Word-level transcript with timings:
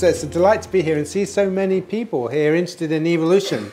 So 0.00 0.08
it's 0.08 0.22
a 0.22 0.26
delight 0.26 0.62
to 0.62 0.68
be 0.70 0.80
here 0.80 0.96
and 0.96 1.06
see 1.06 1.26
so 1.26 1.50
many 1.50 1.82
people 1.82 2.28
here 2.28 2.54
interested 2.54 2.90
in 2.90 3.06
evolution. 3.06 3.70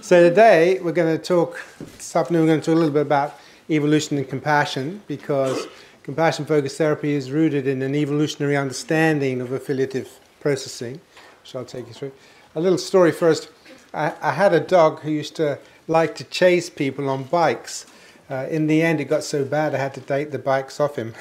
So 0.00 0.28
today 0.28 0.80
we're 0.80 0.90
going 0.90 1.16
to 1.16 1.22
talk, 1.22 1.64
this 1.78 2.16
afternoon 2.16 2.42
we're 2.42 2.48
going 2.48 2.60
to 2.60 2.66
talk 2.66 2.74
a 2.74 2.78
little 2.78 2.92
bit 2.92 3.02
about 3.02 3.38
evolution 3.70 4.18
and 4.18 4.28
compassion 4.28 5.02
because 5.06 5.68
compassion 6.02 6.46
focused 6.46 6.78
therapy 6.78 7.12
is 7.12 7.30
rooted 7.30 7.68
in 7.68 7.80
an 7.82 7.94
evolutionary 7.94 8.56
understanding 8.56 9.40
of 9.40 9.52
affiliative 9.52 10.18
processing, 10.40 11.00
which 11.42 11.54
I'll 11.54 11.64
take 11.64 11.86
you 11.86 11.94
through. 11.94 12.10
A 12.56 12.60
little 12.60 12.76
story 12.76 13.12
first. 13.12 13.48
I, 13.94 14.14
I 14.20 14.32
had 14.32 14.52
a 14.52 14.58
dog 14.58 15.02
who 15.02 15.12
used 15.12 15.36
to 15.36 15.60
like 15.86 16.16
to 16.16 16.24
chase 16.24 16.68
people 16.68 17.08
on 17.08 17.22
bikes. 17.22 17.86
Uh, 18.28 18.48
in 18.50 18.66
the 18.66 18.82
end, 18.82 19.00
it 19.00 19.04
got 19.04 19.22
so 19.22 19.44
bad 19.44 19.76
I 19.76 19.78
had 19.78 19.94
to 19.94 20.00
take 20.00 20.32
the 20.32 20.40
bikes 20.40 20.80
off 20.80 20.96
him. 20.96 21.14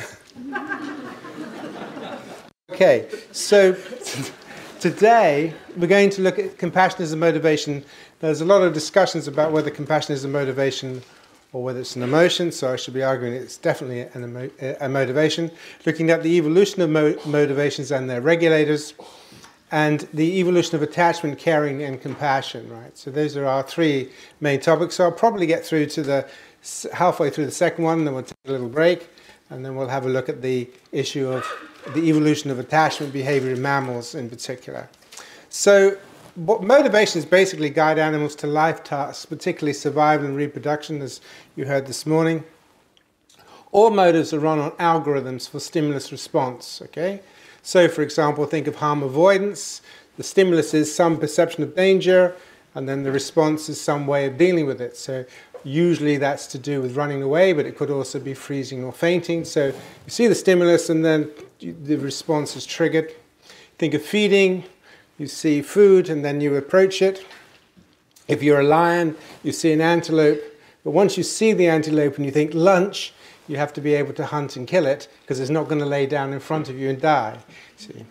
okay, 2.72 3.08
so 3.32 3.78
today 4.80 5.54
we're 5.76 5.88
going 5.88 6.10
to 6.12 6.22
look 6.22 6.40
at 6.40 6.58
compassion 6.58 7.02
as 7.02 7.14
a 7.14 7.18
motivation. 7.18 7.84
There's 8.20 8.42
a 8.42 8.46
lot 8.46 8.62
of 8.62 8.74
discussions 8.74 9.28
about 9.28 9.52
whether 9.52 9.70
compassion 9.70 10.14
is 10.14 10.24
a 10.24 10.28
motivation 10.28 11.02
or 11.54 11.64
whether 11.64 11.80
it's 11.80 11.96
an 11.96 12.04
emotion, 12.04 12.52
so 12.52 12.74
I 12.74 12.76
should 12.76 12.94
be 12.94 13.04
arguing 13.04 13.34
it's 13.34 13.58
definitely 13.58 14.02
an 14.02 14.24
emo- 14.24 14.76
a 14.80 14.90
motivation. 14.90 15.50
Looking 15.86 16.10
at 16.10 16.22
the 16.22 16.38
evolution 16.38 16.82
of 16.82 16.90
mo- 16.90 17.16
motivations 17.26 17.92
and 17.92 18.10
their 18.10 18.22
regulators, 18.22 18.94
and 19.72 20.08
the 20.14 20.40
evolution 20.40 20.76
of 20.76 20.82
attachment, 20.82 21.40
caring, 21.40 21.84
and 21.84 22.02
compassion, 22.02 22.70
right? 22.70 22.98
So 22.98 23.12
those 23.12 23.36
are 23.36 23.46
our 23.46 23.64
three 23.64 24.10
main 24.40 24.60
topics. 24.60 24.96
So 24.96 25.06
I'll 25.06 25.12
probably 25.12 25.46
get 25.46 25.66
through 25.66 25.88
to 25.88 26.04
the 26.04 26.28
halfway 26.94 27.30
through 27.30 27.46
the 27.46 27.52
second 27.52 27.84
one, 27.84 28.06
then 28.06 28.14
we'll 28.14 28.24
take 28.24 28.38
a 28.46 28.52
little 28.52 28.70
break, 28.70 29.10
and 29.50 29.66
then 29.66 29.76
we'll 29.76 29.88
have 29.88 30.06
a 30.06 30.10
look 30.10 30.30
at 30.30 30.42
the 30.42 30.70
issue 30.92 31.28
of 31.28 31.46
the 31.94 32.10
evolution 32.10 32.52
of 32.52 32.60
attachment 32.60 33.14
behavior 33.14 33.52
in 33.52 33.62
mammals 33.62 34.16
in 34.16 34.30
particular. 34.30 34.90
So 35.50 35.98
what 36.38 36.62
motivations 36.62 37.26
basically 37.26 37.72
guide 37.72 37.98
animals 37.98 38.36
to 38.36 38.48
life 38.48 38.84
tasks, 38.84 39.26
particularly 39.26 39.74
survival 39.74 40.28
and 40.28 40.36
reproduction, 40.36 41.02
as 41.02 41.20
you 41.56 41.66
heard 41.66 41.88
this 41.88 42.06
morning. 42.06 42.44
All 43.72 43.90
motives 43.90 44.34
are 44.34 44.40
run 44.40 44.60
on 44.60 44.72
algorithms 44.72 45.50
for 45.50 45.60
stimulus 45.60 46.12
response, 46.12 46.82
okay? 46.86 47.22
So, 47.64 47.88
for 47.88 48.02
example, 48.02 48.46
think 48.46 48.68
of 48.68 48.76
harm 48.76 49.02
avoidance. 49.02 49.82
The 50.18 50.24
stimulus 50.24 50.74
is 50.74 50.94
some 50.94 51.18
perception 51.18 51.64
of 51.64 51.76
danger, 51.76 52.36
and 52.76 52.88
then 52.88 53.02
the 53.02 53.12
response 53.12 53.68
is 53.68 53.82
some 53.82 54.06
way 54.06 54.26
of 54.26 54.38
dealing 54.38 54.68
with 54.68 54.80
it. 54.80 54.96
So, 54.96 55.26
usually 55.64 56.18
that's 56.18 56.48
to 56.48 56.58
do 56.58 56.82
with 56.82 56.96
running 56.96 57.22
away, 57.22 57.54
but 57.54 57.66
it 57.66 57.78
could 57.78 57.90
also 57.90 58.20
be 58.20 58.34
freezing 58.34 58.84
or 58.84 58.92
fainting. 58.92 59.46
So, 59.46 59.68
you 59.68 60.10
see 60.10 60.28
the 60.28 60.36
stimulus, 60.36 60.90
and 60.90 61.04
then 61.04 61.32
the 61.60 61.98
response 61.98 62.56
is 62.56 62.66
triggered. 62.66 63.14
Think 63.78 63.94
of 63.94 64.02
feeding. 64.02 64.64
You 65.18 65.28
see 65.28 65.62
food, 65.62 66.10
and 66.10 66.24
then 66.24 66.42
you 66.42 66.56
approach 66.56 67.02
it. 67.02 67.26
If 68.28 68.44
you're 68.44 68.60
a 68.60 68.64
lion, 68.64 69.16
you 69.44 69.52
see 69.52 69.72
an 69.72 69.82
antelope, 69.82 70.42
but 70.84 70.92
once 70.92 71.18
you 71.18 71.24
see 71.24 71.54
the 71.54 71.68
antelope 71.68 72.18
and 72.18 72.26
you 72.26 72.32
think 72.32 72.54
lunch, 72.54 73.14
you 73.48 73.58
have 73.58 73.74
to 73.74 73.82
be 73.82 73.94
able 73.94 74.14
to 74.14 74.26
hunt 74.26 74.56
and 74.56 74.68
kill 74.68 74.86
it 74.86 75.08
because 75.22 75.40
it's 75.40 75.50
not 75.50 75.68
going 75.68 75.80
to 75.80 75.86
lay 75.86 76.06
down 76.06 76.34
in 76.34 76.40
front 76.40 76.70
of 76.70 76.78
you 76.78 76.90
and 76.90 77.02
die. 77.02 77.38
See? 77.78 78.06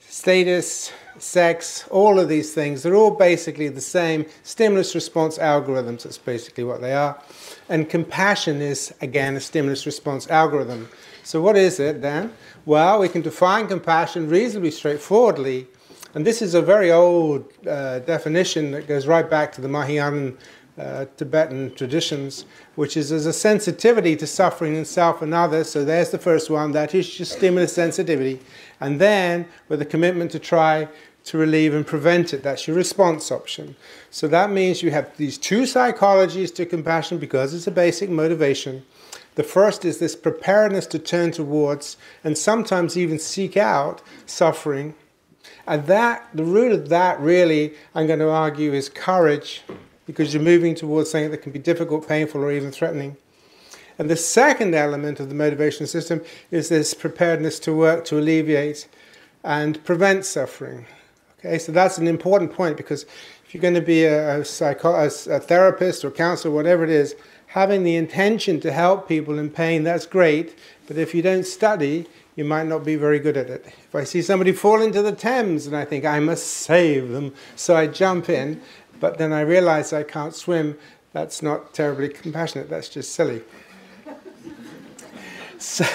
Status, 0.00 0.92
sex, 1.18 1.86
all 1.90 2.18
of 2.18 2.28
these 2.28 2.52
things, 2.54 2.82
they're 2.82 2.94
all 2.94 3.10
basically 3.10 3.68
the 3.68 3.80
same 3.80 4.26
stimulus 4.42 4.94
response 4.94 5.38
algorithms. 5.38 6.02
That's 6.02 6.18
basically 6.18 6.64
what 6.64 6.80
they 6.80 6.92
are. 6.92 7.20
And 7.68 7.88
compassion 7.88 8.60
is, 8.60 8.94
again, 9.00 9.36
a 9.36 9.40
stimulus 9.40 9.86
response 9.86 10.28
algorithm. 10.28 10.88
So, 11.22 11.40
what 11.40 11.56
is 11.56 11.78
it 11.78 12.02
then? 12.02 12.32
Well, 12.64 13.00
we 13.00 13.08
can 13.08 13.22
define 13.22 13.68
compassion 13.68 14.28
reasonably 14.28 14.70
straightforwardly. 14.70 15.68
And 16.14 16.26
this 16.26 16.42
is 16.42 16.54
a 16.54 16.60
very 16.60 16.92
old 16.92 17.50
uh, 17.66 18.00
definition 18.00 18.72
that 18.72 18.86
goes 18.86 19.06
right 19.06 19.28
back 19.28 19.52
to 19.52 19.60
the 19.60 19.68
Mahayana 19.68 20.32
uh, 20.78 21.04
Tibetan 21.16 21.74
traditions, 21.74 22.44
which 22.74 22.96
is 22.96 23.12
as 23.12 23.26
a 23.26 23.32
sensitivity 23.32 24.16
to 24.16 24.26
suffering 24.26 24.74
in 24.74 24.84
self 24.84 25.22
and 25.22 25.34
others. 25.34 25.70
So 25.70 25.84
there's 25.84 26.10
the 26.10 26.18
first 26.18 26.50
one, 26.50 26.72
that 26.72 26.94
is 26.94 27.08
just 27.08 27.32
stimulus 27.32 27.74
sensitivity. 27.74 28.40
And 28.82 29.00
then 29.00 29.46
with 29.68 29.80
a 29.80 29.86
commitment 29.86 30.32
to 30.32 30.40
try 30.40 30.88
to 31.24 31.38
relieve 31.38 31.72
and 31.72 31.86
prevent 31.86 32.34
it, 32.34 32.42
that's 32.42 32.66
your 32.66 32.76
response 32.76 33.30
option. 33.30 33.76
So 34.10 34.26
that 34.26 34.50
means 34.50 34.82
you 34.82 34.90
have 34.90 35.16
these 35.16 35.38
two 35.38 35.62
psychologies 35.62 36.52
to 36.56 36.66
compassion 36.66 37.18
because 37.18 37.54
it's 37.54 37.68
a 37.68 37.70
basic 37.70 38.10
motivation. 38.10 38.84
The 39.36 39.44
first 39.44 39.84
is 39.84 40.00
this 40.00 40.16
preparedness 40.16 40.86
to 40.88 40.98
turn 40.98 41.30
towards 41.30 41.96
and 42.24 42.36
sometimes 42.36 42.96
even 42.96 43.20
seek 43.20 43.56
out 43.56 44.02
suffering. 44.26 44.96
And 45.64 45.86
that, 45.86 46.28
the 46.34 46.44
root 46.44 46.72
of 46.72 46.88
that 46.88 47.20
really, 47.20 47.74
I'm 47.94 48.08
going 48.08 48.18
to 48.18 48.30
argue, 48.30 48.72
is 48.72 48.88
courage 48.88 49.62
because 50.06 50.34
you're 50.34 50.42
moving 50.42 50.74
towards 50.74 51.12
something 51.12 51.30
that 51.30 51.38
can 51.38 51.52
be 51.52 51.60
difficult, 51.60 52.08
painful, 52.08 52.42
or 52.42 52.50
even 52.50 52.72
threatening. 52.72 53.16
And 54.02 54.10
the 54.10 54.16
second 54.16 54.74
element 54.74 55.20
of 55.20 55.28
the 55.28 55.34
motivation 55.36 55.86
system 55.86 56.22
is 56.50 56.68
this 56.68 56.92
preparedness 56.92 57.60
to 57.60 57.72
work 57.72 58.04
to 58.06 58.18
alleviate 58.18 58.88
and 59.44 59.84
prevent 59.84 60.24
suffering. 60.24 60.86
Okay, 61.38 61.56
so 61.60 61.70
that's 61.70 61.98
an 61.98 62.08
important 62.08 62.52
point 62.52 62.76
because 62.76 63.04
if 63.44 63.54
you're 63.54 63.62
going 63.62 63.74
to 63.74 63.80
be 63.80 64.02
a, 64.02 64.40
a, 64.40 64.44
psycho- 64.44 64.96
a, 64.96 65.06
a 65.06 65.38
therapist 65.38 66.04
or 66.04 66.10
counselor, 66.10 66.52
whatever 66.52 66.82
it 66.82 66.90
is, 66.90 67.14
having 67.46 67.84
the 67.84 67.94
intention 67.94 68.58
to 68.62 68.72
help 68.72 69.06
people 69.06 69.38
in 69.38 69.50
pain, 69.50 69.84
that's 69.84 70.04
great. 70.04 70.58
But 70.88 70.96
if 70.98 71.14
you 71.14 71.22
don't 71.22 71.46
study, 71.46 72.06
you 72.34 72.44
might 72.44 72.66
not 72.66 72.84
be 72.84 72.96
very 72.96 73.20
good 73.20 73.36
at 73.36 73.50
it. 73.50 73.64
If 73.66 73.94
I 73.94 74.02
see 74.02 74.20
somebody 74.20 74.50
fall 74.50 74.82
into 74.82 75.00
the 75.00 75.12
Thames 75.12 75.68
and 75.68 75.76
I 75.76 75.84
think 75.84 76.04
I 76.04 76.18
must 76.18 76.48
save 76.48 77.10
them, 77.10 77.34
so 77.54 77.76
I 77.76 77.86
jump 77.86 78.28
in, 78.28 78.62
but 78.98 79.18
then 79.18 79.32
I 79.32 79.42
realize 79.42 79.92
I 79.92 80.02
can't 80.02 80.34
swim. 80.34 80.76
That's 81.12 81.40
not 81.40 81.72
terribly 81.72 82.08
compassionate, 82.08 82.68
that's 82.68 82.88
just 82.88 83.14
silly. 83.14 83.42
So, 85.62 85.86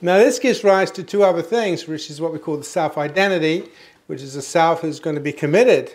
now, 0.00 0.18
this 0.18 0.38
gives 0.38 0.62
rise 0.62 0.90
to 0.92 1.02
two 1.02 1.22
other 1.24 1.42
things, 1.42 1.88
which 1.88 2.10
is 2.10 2.20
what 2.20 2.32
we 2.32 2.38
call 2.38 2.56
the 2.56 2.64
self 2.64 2.96
identity, 2.98 3.68
which 4.06 4.22
is 4.22 4.36
a 4.36 4.42
self 4.42 4.80
who's 4.80 5.00
going 5.00 5.16
to 5.16 5.20
be 5.20 5.32
committed 5.32 5.92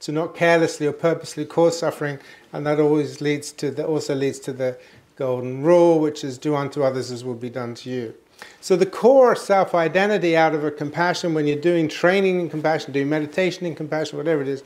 to 0.00 0.12
not 0.12 0.34
carelessly 0.34 0.86
or 0.86 0.92
purposely 0.92 1.44
cause 1.44 1.78
suffering, 1.78 2.18
and 2.52 2.66
that 2.66 2.80
always 2.80 3.20
leads 3.20 3.52
to 3.52 3.70
the, 3.70 3.86
also 3.86 4.14
leads 4.14 4.40
to 4.40 4.52
the 4.52 4.76
golden 5.16 5.62
rule, 5.62 6.00
which 6.00 6.24
is 6.24 6.38
do 6.38 6.56
unto 6.56 6.82
others 6.82 7.10
as 7.10 7.24
will 7.24 7.34
be 7.34 7.50
done 7.50 7.74
to 7.76 7.88
you. 7.88 8.14
So, 8.60 8.76
the 8.76 8.86
core 8.86 9.36
self 9.36 9.74
identity 9.74 10.36
out 10.36 10.54
of 10.54 10.64
a 10.64 10.70
compassion, 10.70 11.32
when 11.32 11.46
you're 11.46 11.56
doing 11.56 11.88
training 11.88 12.40
in 12.40 12.50
compassion, 12.50 12.92
doing 12.92 13.08
meditation 13.08 13.64
in 13.64 13.74
compassion, 13.74 14.18
whatever 14.18 14.42
it 14.42 14.48
is, 14.48 14.64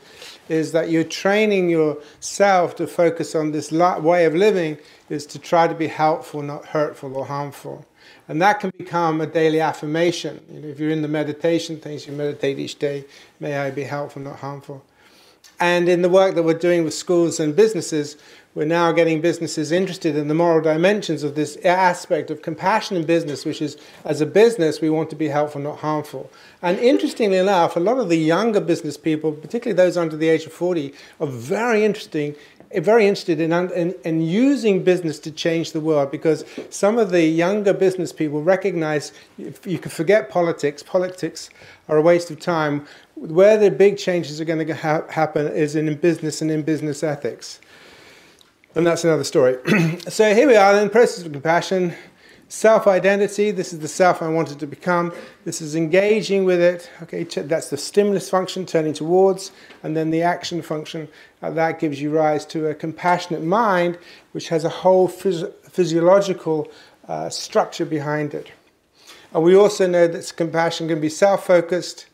is 0.49 0.71
that 0.71 0.89
you're 0.89 1.03
training 1.03 1.69
yourself 1.69 2.75
to 2.77 2.87
focus 2.87 3.35
on 3.35 3.51
this 3.51 3.71
way 3.71 4.25
of 4.25 4.35
living, 4.35 4.77
is 5.09 5.25
to 5.27 5.39
try 5.39 5.67
to 5.67 5.75
be 5.75 5.87
helpful, 5.87 6.41
not 6.41 6.65
hurtful 6.65 7.15
or 7.15 7.25
harmful. 7.25 7.85
And 8.27 8.41
that 8.41 8.59
can 8.59 8.71
become 8.77 9.21
a 9.21 9.27
daily 9.27 9.61
affirmation. 9.61 10.43
You 10.51 10.59
know, 10.59 10.67
if 10.67 10.79
you're 10.79 10.89
in 10.89 11.01
the 11.01 11.07
meditation 11.07 11.79
things, 11.79 12.07
you 12.07 12.13
meditate 12.13 12.59
each 12.59 12.77
day, 12.77 13.05
may 13.39 13.57
I 13.57 13.71
be 13.71 13.83
helpful, 13.83 14.21
not 14.21 14.37
harmful. 14.37 14.83
And 15.59 15.89
in 15.89 16.01
the 16.01 16.09
work 16.09 16.35
that 16.35 16.43
we're 16.43 16.53
doing 16.53 16.83
with 16.83 16.93
schools 16.93 17.39
and 17.39 17.55
businesses, 17.55 18.15
we're 18.57 18.65
now 18.65 18.91
getting 18.91 19.21
businesses 19.21 19.71
interested 19.71 20.15
in 20.15 20.27
the 20.29 20.33
moral 20.33 20.61
dimensions 20.61 21.21
of 21.21 21.35
this 21.35 21.57
aspect 21.63 22.31
of 22.31 22.41
compassion 22.41 22.97
in 22.97 23.05
business, 23.05 23.45
which 23.45 23.61
is 23.61 23.77
as 24.03 24.19
a 24.19 24.25
business, 24.25 24.81
we 24.81 24.89
want 24.89 25.11
to 25.11 25.15
be 25.15 25.27
helpful, 25.27 25.61
not 25.61 25.77
harmful. 25.77 26.31
And 26.63 26.79
interestingly 26.79 27.37
enough, 27.37 27.75
a 27.75 27.79
lot 27.79 27.99
of 27.99 28.09
the 28.09 28.17
younger 28.17 28.59
business 28.59 28.97
people, 28.97 29.31
particularly 29.31 29.77
those 29.77 29.95
under 29.95 30.17
the 30.17 30.29
age 30.29 30.45
of 30.45 30.53
40, 30.53 30.91
are 31.19 31.27
very 31.27 31.85
interesting. 31.85 32.35
Eh, 32.71 32.79
very 32.81 33.07
interested 33.07 33.39
in, 33.39 33.53
in, 33.71 33.95
in 34.03 34.21
using 34.21 34.83
business 34.83 35.19
to 35.19 35.31
change 35.31 35.71
the 35.71 35.79
world 35.79 36.11
because 36.11 36.43
some 36.69 36.97
of 36.97 37.11
the 37.11 37.23
younger 37.23 37.73
business 37.73 38.11
people 38.11 38.41
recognize 38.43 39.13
you 39.37 39.79
can 39.79 39.91
forget 39.91 40.29
politics. 40.29 40.83
Politics 40.83 41.49
are 41.87 41.97
a 41.97 42.01
waste 42.01 42.29
of 42.29 42.39
time. 42.39 42.85
Where 43.15 43.57
the 43.57 43.71
big 43.71 43.97
changes 43.97 44.41
are 44.41 44.45
going 44.45 44.65
to 44.67 44.75
ha- 44.75 45.07
happen 45.09 45.47
is 45.47 45.75
in 45.75 45.93
business 45.95 46.41
and 46.41 46.51
in 46.51 46.63
business 46.63 47.03
ethics. 47.03 47.59
And 48.75 48.85
that's 48.85 49.03
another 49.03 49.23
story. 49.23 49.57
so 50.07 50.35
here 50.35 50.47
we 50.47 50.55
are 50.55 50.77
in 50.77 50.83
the 50.83 50.89
process 50.89 51.25
of 51.25 51.31
compassion. 51.31 51.95
Self 52.49 52.87
identity, 52.87 53.51
this 53.51 53.73
is 53.73 53.79
the 53.79 53.89
self 53.89 54.21
I 54.21 54.29
wanted 54.29 54.57
to 54.59 54.67
become. 54.67 55.13
This 55.43 55.59
is 55.59 55.75
engaging 55.75 56.45
with 56.45 56.61
it. 56.61 56.89
Okay, 57.03 57.23
that's 57.23 57.69
the 57.69 57.75
stimulus 57.75 58.29
function, 58.29 58.65
turning 58.65 58.93
towards, 58.93 59.51
and 59.83 59.97
then 59.97 60.11
the 60.11 60.21
action 60.21 60.61
function. 60.61 61.09
Uh, 61.41 61.51
that 61.51 61.77
gives 61.77 62.01
you 62.01 62.09
rise 62.09 62.45
to 62.45 62.67
a 62.67 62.73
compassionate 62.73 63.43
mind, 63.43 63.97
which 64.31 64.47
has 64.47 64.63
a 64.63 64.69
whole 64.69 65.09
phys- 65.09 65.53
physiological 65.65 66.71
uh, 67.09 67.29
structure 67.29 67.85
behind 67.85 68.33
it. 68.33 68.49
And 69.33 69.43
we 69.43 69.53
also 69.53 69.85
know 69.85 70.07
that 70.07 70.33
compassion 70.37 70.87
can 70.87 71.01
be 71.01 71.09
self 71.09 71.45
focused. 71.45 72.05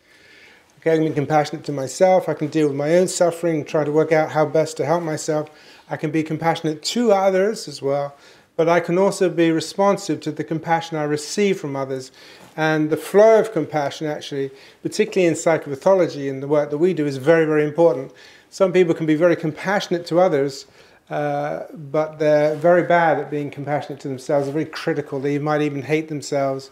Okay, 0.80 0.94
I 0.94 0.96
can 0.96 1.10
be 1.10 1.14
compassionate 1.14 1.64
to 1.66 1.72
myself. 1.72 2.28
I 2.28 2.34
can 2.34 2.48
deal 2.48 2.70
with 2.70 2.76
my 2.76 2.96
own 2.96 3.08
suffering, 3.08 3.64
try 3.66 3.84
to 3.84 3.92
work 3.92 4.12
out 4.12 4.32
how 4.32 4.48
best 4.48 4.78
to 4.78 4.86
help 4.86 5.04
myself. 5.04 5.52
I 5.92 5.96
can 5.96 6.10
be 6.10 6.24
compassionate 6.24 6.82
to 6.82 7.12
others 7.12 7.68
as 7.68 7.84
well. 7.84 8.16
But 8.56 8.70
I 8.70 8.80
can 8.80 8.98
also 8.98 9.30
be 9.30 9.52
responsive 9.52 10.20
to 10.22 10.32
the 10.32 10.44
compassion 10.44 10.98
I 10.98 11.04
receive 11.04 11.60
from 11.60 11.76
others. 11.76 12.12
And 12.56 12.90
the 12.90 12.98
flow 12.98 13.40
of 13.40 13.52
compassion, 13.52 14.08
actually, 14.08 14.52
particularly 14.84 15.28
in 15.28 15.34
psychopathology 15.34 16.30
and 16.30 16.44
the 16.44 16.48
work 16.48 16.70
that 16.70 16.78
we 16.78 16.94
do, 16.94 17.06
is 17.06 17.18
very, 17.18 17.46
very 17.46 17.64
important. 17.64 18.12
Some 18.50 18.72
people 18.72 18.94
can 18.94 19.08
be 19.08 19.16
very 19.16 19.36
compassionate 19.36 20.06
to 20.08 20.20
others, 20.20 20.68
uh, 21.10 21.64
but 21.74 22.20
they're 22.20 22.56
very 22.56 22.84
bad 22.84 23.20
at 23.20 23.32
being 23.32 23.50
compassionate 23.50 24.00
to 24.02 24.08
themselves. 24.08 24.46
They're 24.46 24.54
very 24.54 24.66
critical. 24.66 25.20
They 25.20 25.40
might 25.40 25.62
even 25.62 25.82
hate 25.82 26.08
themselves. 26.08 26.70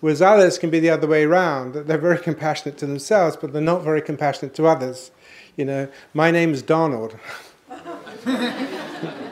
Whereas 0.00 0.20
others 0.20 0.58
can 0.58 0.68
be 0.70 0.78
the 0.78 0.90
other 0.90 1.06
way 1.06 1.24
around. 1.24 1.72
That 1.72 1.86
they're 1.86 1.98
very 1.98 2.18
compassionate 2.18 2.76
to 2.78 2.86
themselves, 2.86 3.36
but 3.36 3.54
they're 3.54 3.62
not 3.62 3.82
very 3.82 4.02
compassionate 4.02 4.54
to 4.56 4.66
others. 4.66 5.10
You 5.56 5.64
know, 5.64 5.88
my 6.12 6.30
name 6.30 6.52
is 6.52 6.62
Donald. 6.62 7.18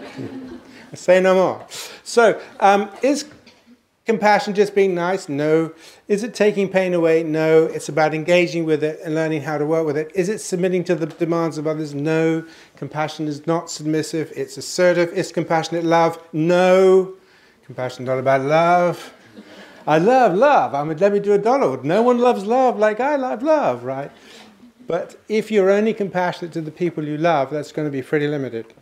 Say 0.96 1.20
no 1.20 1.34
more. 1.34 1.66
So, 2.02 2.40
um, 2.60 2.90
is 3.02 3.26
compassion 4.04 4.54
just 4.54 4.74
being 4.74 4.94
nice? 4.94 5.28
No. 5.28 5.72
Is 6.08 6.22
it 6.22 6.34
taking 6.34 6.68
pain 6.68 6.94
away? 6.94 7.22
No. 7.22 7.64
It's 7.64 7.88
about 7.88 8.14
engaging 8.14 8.64
with 8.64 8.82
it 8.82 9.00
and 9.04 9.14
learning 9.14 9.42
how 9.42 9.58
to 9.58 9.66
work 9.66 9.86
with 9.86 9.96
it. 9.96 10.10
Is 10.14 10.28
it 10.28 10.38
submitting 10.38 10.84
to 10.84 10.94
the 10.94 11.06
demands 11.06 11.58
of 11.58 11.66
others? 11.66 11.94
No. 11.94 12.44
Compassion 12.76 13.28
is 13.28 13.46
not 13.46 13.70
submissive, 13.70 14.32
it's 14.34 14.56
assertive. 14.56 15.12
Is 15.12 15.32
compassionate 15.32 15.84
love? 15.84 16.22
No. 16.32 17.14
Compassion 17.64 18.04
not 18.04 18.18
about 18.18 18.42
love. 18.42 19.12
I 19.86 19.98
love 19.98 20.34
love. 20.34 20.74
I 20.74 20.82
mean, 20.82 20.98
let 20.98 21.12
me 21.12 21.20
do 21.20 21.32
a 21.32 21.38
Donald. 21.38 21.84
No 21.84 22.02
one 22.02 22.18
loves 22.18 22.44
love 22.44 22.78
like 22.78 22.98
I 22.98 23.16
love 23.16 23.42
love, 23.42 23.84
right? 23.84 24.10
But 24.86 25.16
if 25.28 25.50
you're 25.50 25.70
only 25.70 25.94
compassionate 25.94 26.52
to 26.54 26.60
the 26.60 26.70
people 26.70 27.04
you 27.04 27.18
love, 27.18 27.50
that's 27.50 27.72
going 27.72 27.86
to 27.86 27.92
be 27.92 28.02
pretty 28.02 28.28
limited. 28.28 28.72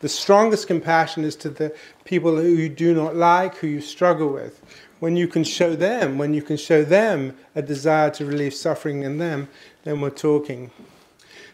The 0.00 0.08
strongest 0.08 0.66
compassion 0.66 1.24
is 1.24 1.36
to 1.36 1.50
the 1.50 1.74
people 2.04 2.36
who 2.36 2.48
you 2.48 2.68
do 2.68 2.94
not 2.94 3.16
like, 3.16 3.56
who 3.56 3.66
you 3.66 3.80
struggle 3.80 4.28
with. 4.28 4.60
When 5.00 5.16
you 5.16 5.26
can 5.26 5.44
show 5.44 5.74
them, 5.74 6.18
when 6.18 6.34
you 6.34 6.42
can 6.42 6.56
show 6.56 6.84
them 6.84 7.36
a 7.54 7.62
desire 7.62 8.10
to 8.10 8.24
relieve 8.24 8.54
suffering 8.54 9.02
in 9.02 9.18
them, 9.18 9.48
then 9.84 10.00
we're 10.00 10.10
talking. 10.10 10.70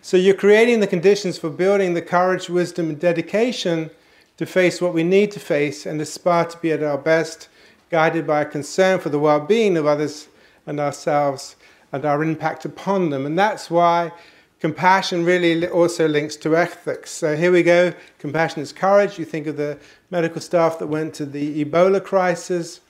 So 0.03 0.17
you're 0.17 0.35
creating 0.35 0.81
the 0.81 0.87
conditions 0.87 1.39
for 1.39 1.51
building 1.51 1.95
the 1.95 2.03
courage, 2.03 2.49
wisdom, 2.49 2.91
and 2.91 3.01
dedication 3.01 3.91
to 4.37 4.47
face 4.47 4.81
what 4.81 4.95
we 4.95 5.03
need 5.03 5.31
to 5.33 5.41
face 5.41 5.85
and 5.85 6.01
aspire 6.01 6.45
to 6.47 6.59
be 6.59 6.73
at 6.73 6.83
our 6.83 6.99
best, 6.99 7.49
guided 7.91 8.27
by 8.27 8.43
a 8.43 8.47
concern 8.47 9.01
for 9.01 9.09
the 9.09 9.19
well 9.19 9.41
being 9.41 9.77
of 9.77 9.87
others 9.87 10.29
and 10.67 10.79
ourselves 10.79 11.57
and 11.93 12.05
our 12.05 12.23
impact 12.23 12.65
upon 12.65 13.11
them. 13.11 13.27
And 13.27 13.39
that's 13.39 13.71
why 13.71 14.13
Compassion 14.61 15.25
really 15.25 15.69
also 15.69 16.09
links 16.09 16.35
to 16.37 16.57
ethics. 16.57 17.13
So 17.13 17.37
here 17.37 17.53
we 17.53 17.63
go. 17.63 17.93
Compassion 18.19 18.61
is 18.61 18.73
courage. 18.73 19.19
You 19.19 19.25
think 19.25 19.47
of 19.47 19.57
the 19.57 19.79
medical 20.11 20.41
staff 20.41 20.81
that 20.81 20.89
went 20.89 21.15
to 21.15 21.27
the 21.27 21.65
Ebola 21.65 22.03
crisis. 22.03 22.81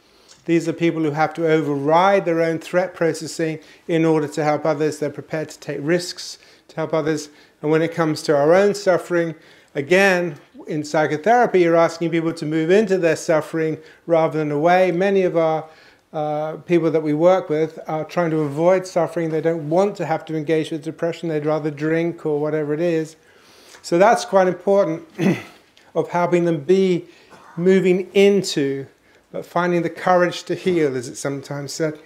These 0.46 0.66
are 0.66 0.72
people 0.72 1.02
who 1.02 1.10
have 1.10 1.34
to 1.34 1.46
override 1.46 2.24
their 2.24 2.40
own 2.40 2.58
threat 2.58 2.94
processing 2.94 3.58
in 3.86 4.06
order 4.06 4.26
to 4.28 4.42
help 4.42 4.64
others. 4.64 4.98
They're 4.98 5.10
prepared 5.10 5.50
to 5.50 5.58
take 5.58 5.78
risks 5.82 6.38
to 6.68 6.76
help 6.76 6.94
others. 6.94 7.28
And 7.60 7.70
when 7.70 7.82
it 7.82 7.92
comes 7.92 8.22
to 8.22 8.36
our 8.36 8.54
own 8.54 8.74
suffering, 8.74 9.34
again, 9.74 10.36
in 10.66 10.84
psychotherapy, 10.84 11.60
you're 11.60 11.76
asking 11.76 12.10
people 12.10 12.32
to 12.32 12.46
move 12.46 12.70
into 12.70 12.96
their 12.96 13.16
suffering 13.16 13.76
rather 14.06 14.38
than 14.38 14.50
away. 14.50 14.90
Many 14.90 15.22
of 15.22 15.36
our 15.36 15.68
uh, 16.12 16.56
people 16.58 16.90
that 16.90 17.02
we 17.02 17.12
work 17.12 17.49
with 17.49 17.78
are 17.87 18.05
trying 18.05 18.31
to 18.31 18.40
avoid 18.40 18.87
suffering. 18.87 19.31
They 19.31 19.40
don't 19.40 19.69
want 19.69 19.96
to 19.96 20.06
have 20.06 20.25
to 20.26 20.37
engage 20.37 20.70
with 20.70 20.82
depression. 20.82 21.28
They'd 21.28 21.44
rather 21.44 21.70
drink 21.70 22.25
or 22.25 22.40
whatever 22.40 22.72
it 22.72 22.81
is. 22.81 23.16
So 23.82 23.99
that's 23.99 24.25
quite 24.25 24.49
important 24.49 25.06
of 25.94 26.08
helping 26.08 26.44
them 26.44 26.60
be 26.60 27.06
moving 27.56 28.10
into, 28.14 28.87
but 29.32 29.44
finding 29.44 29.82
the 29.82 29.90
courage 29.90 30.44
to 30.44 30.55
heal, 30.55 30.96
as 30.96 31.08
it's 31.08 31.20
sometimes 31.20 31.72
said. 31.72 31.99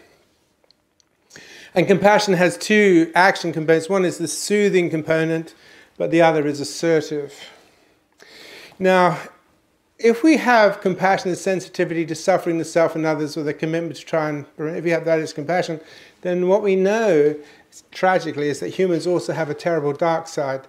And 1.75 1.87
compassion 1.87 2.34
has 2.34 2.58
two 2.58 3.10
action 3.14 3.52
components. 3.52 3.88
One 3.88 4.05
is 4.05 4.19
the 4.19 4.28
soothing 4.28 4.90
component, 4.90 5.55
but 5.96 6.10
the 6.10 6.20
other 6.20 6.46
is 6.46 6.60
assertive. 6.60 7.34
Now, 8.78 9.19
if 10.02 10.25
we 10.25 10.37
have 10.37 10.81
compassion 10.81 11.28
and 11.28 11.38
sensitivity 11.38 12.04
to 12.06 12.14
suffering 12.14 12.58
the 12.58 12.64
self 12.64 12.96
and 12.96 13.06
others 13.06 13.37
with 13.37 13.46
a 13.46 13.54
commitment 13.54 13.96
to 13.96 14.04
try 14.04 14.28
and, 14.28 14.44
if 14.58 14.82
we 14.82 14.90
have 14.90 15.04
that 15.04 15.20
as 15.20 15.32
compassion, 15.32 15.81
then 16.22 16.49
what 16.49 16.62
we 16.62 16.75
know, 16.75 17.37
tragically, 17.93 18.49
is 18.49 18.58
that 18.60 18.70
humans 18.70 19.06
also 19.06 19.32
have 19.32 19.49
a 19.49 19.54
terrible 19.54 19.93
dark 19.93 20.26
side. 20.26 20.62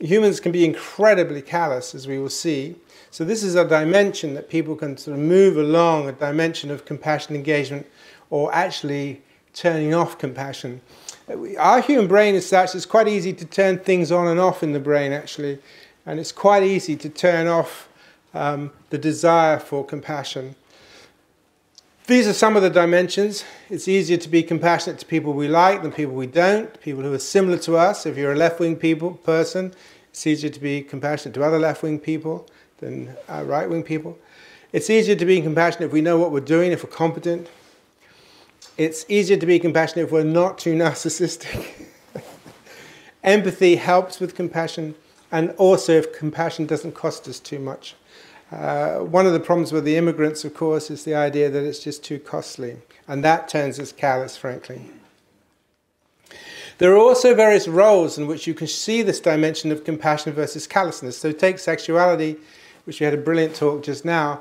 Humans 0.00 0.40
can 0.40 0.52
be 0.52 0.64
incredibly 0.64 1.42
callous, 1.42 1.94
as 1.94 2.06
we 2.06 2.18
will 2.18 2.30
see. 2.30 2.74
So, 3.10 3.24
this 3.24 3.42
is 3.42 3.54
a 3.54 3.68
dimension 3.68 4.34
that 4.34 4.48
people 4.48 4.74
can 4.74 4.96
sort 4.96 5.18
of 5.18 5.22
move 5.22 5.58
along, 5.58 6.08
a 6.08 6.12
dimension 6.12 6.70
of 6.70 6.86
compassion 6.86 7.36
engagement, 7.36 7.86
or 8.30 8.52
actually 8.54 9.20
turning 9.52 9.92
off 9.92 10.18
compassion. 10.18 10.80
Uh, 11.28 11.56
our 11.56 11.82
human 11.82 12.06
brain 12.06 12.34
is 12.34 12.48
such, 12.48 12.74
it's 12.74 12.86
quite 12.86 13.06
easy 13.06 13.34
to 13.34 13.44
turn 13.44 13.78
things 13.78 14.10
on 14.10 14.26
and 14.26 14.40
off 14.40 14.62
in 14.62 14.72
the 14.72 14.80
brain, 14.80 15.12
actually. 15.12 15.58
And 16.06 16.18
it's 16.18 16.32
quite 16.32 16.62
easy 16.62 16.96
to 16.96 17.08
turn 17.08 17.46
off 17.46 17.88
um, 18.34 18.70
the 18.90 18.98
desire 18.98 19.58
for 19.58 19.84
compassion. 19.84 20.54
These 22.06 22.26
are 22.26 22.32
some 22.32 22.56
of 22.56 22.62
the 22.62 22.70
dimensions. 22.70 23.44
It's 23.70 23.86
easier 23.86 24.16
to 24.16 24.28
be 24.28 24.42
compassionate 24.42 24.98
to 25.00 25.06
people 25.06 25.32
we 25.32 25.46
like 25.46 25.82
than 25.82 25.92
people 25.92 26.14
we 26.14 26.26
don't, 26.26 26.80
people 26.80 27.02
who 27.02 27.12
are 27.12 27.18
similar 27.18 27.58
to 27.58 27.76
us. 27.76 28.06
If 28.06 28.16
you're 28.16 28.32
a 28.32 28.36
left 28.36 28.58
wing 28.58 28.76
person, 28.76 29.72
it's 30.10 30.26
easier 30.26 30.50
to 30.50 30.60
be 30.60 30.82
compassionate 30.82 31.34
to 31.34 31.44
other 31.44 31.58
left 31.58 31.82
wing 31.82 32.00
people 32.00 32.48
than 32.78 33.16
uh, 33.28 33.44
right 33.44 33.70
wing 33.70 33.84
people. 33.84 34.18
It's 34.72 34.90
easier 34.90 35.14
to 35.14 35.24
be 35.24 35.40
compassionate 35.40 35.86
if 35.86 35.92
we 35.92 36.00
know 36.00 36.18
what 36.18 36.32
we're 36.32 36.40
doing, 36.40 36.72
if 36.72 36.82
we're 36.82 36.90
competent. 36.90 37.48
It's 38.76 39.04
easier 39.08 39.36
to 39.36 39.46
be 39.46 39.58
compassionate 39.58 40.06
if 40.06 40.12
we're 40.12 40.24
not 40.24 40.58
too 40.58 40.74
narcissistic. 40.74 41.86
Empathy 43.22 43.76
helps 43.76 44.18
with 44.18 44.34
compassion, 44.34 44.96
and 45.30 45.50
also 45.52 45.92
if 45.92 46.12
compassion 46.18 46.66
doesn't 46.66 46.92
cost 46.92 47.28
us 47.28 47.38
too 47.38 47.58
much. 47.58 47.94
Uh, 48.52 48.98
one 48.98 49.24
of 49.24 49.32
the 49.32 49.40
problems 49.40 49.72
with 49.72 49.84
the 49.84 49.96
immigrants, 49.96 50.44
of 50.44 50.52
course, 50.52 50.90
is 50.90 51.04
the 51.04 51.14
idea 51.14 51.48
that 51.48 51.64
it's 51.64 51.78
just 51.78 52.04
too 52.04 52.18
costly, 52.18 52.76
and 53.08 53.24
that 53.24 53.48
turns 53.48 53.80
us 53.80 53.92
callous, 53.92 54.36
frankly. 54.36 54.90
There 56.76 56.92
are 56.92 56.98
also 56.98 57.34
various 57.34 57.66
roles 57.66 58.18
in 58.18 58.26
which 58.26 58.46
you 58.46 58.52
can 58.52 58.66
see 58.66 59.00
this 59.00 59.20
dimension 59.20 59.72
of 59.72 59.84
compassion 59.84 60.34
versus 60.34 60.66
callousness. 60.66 61.16
So, 61.16 61.32
take 61.32 61.58
sexuality, 61.58 62.36
which 62.84 63.00
we 63.00 63.04
had 63.04 63.14
a 63.14 63.18
brilliant 63.18 63.54
talk 63.54 63.82
just 63.82 64.04
now. 64.04 64.40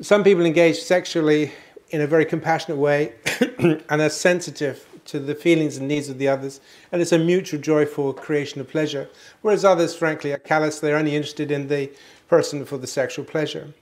Some 0.00 0.22
people 0.22 0.46
engage 0.46 0.78
sexually 0.78 1.52
in 1.90 2.00
a 2.02 2.06
very 2.06 2.24
compassionate 2.24 2.78
way 2.78 3.14
and 3.58 3.82
are 3.90 4.10
sensitive 4.10 4.86
to 5.06 5.18
the 5.18 5.34
feelings 5.34 5.76
and 5.76 5.88
needs 5.88 6.08
of 6.08 6.18
the 6.18 6.28
others, 6.28 6.60
and 6.92 7.02
it's 7.02 7.10
a 7.10 7.18
mutual 7.18 7.60
joyful 7.60 8.12
creation 8.12 8.60
of 8.60 8.68
pleasure. 8.68 9.08
Whereas 9.42 9.64
others, 9.64 9.96
frankly, 9.96 10.32
are 10.32 10.38
callous, 10.38 10.78
they're 10.78 10.96
only 10.96 11.16
interested 11.16 11.50
in 11.50 11.66
the 11.66 11.90
person 12.30 12.64
for 12.64 12.78
the 12.78 12.86
sexual 12.86 13.24
pleasure. 13.24 13.74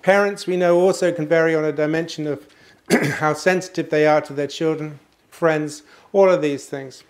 Parents, 0.00 0.46
we 0.46 0.56
know, 0.56 0.80
also 0.80 1.12
can 1.12 1.26
vary 1.26 1.56
on 1.56 1.64
a 1.64 1.72
dimension 1.72 2.28
of 2.28 2.46
how 3.18 3.34
sensitive 3.34 3.90
they 3.90 4.06
are 4.06 4.20
to 4.20 4.32
their 4.32 4.46
children, 4.46 5.00
friends, 5.28 5.82
all 6.12 6.30
of 6.30 6.40
these 6.40 6.66
things. 6.66 7.02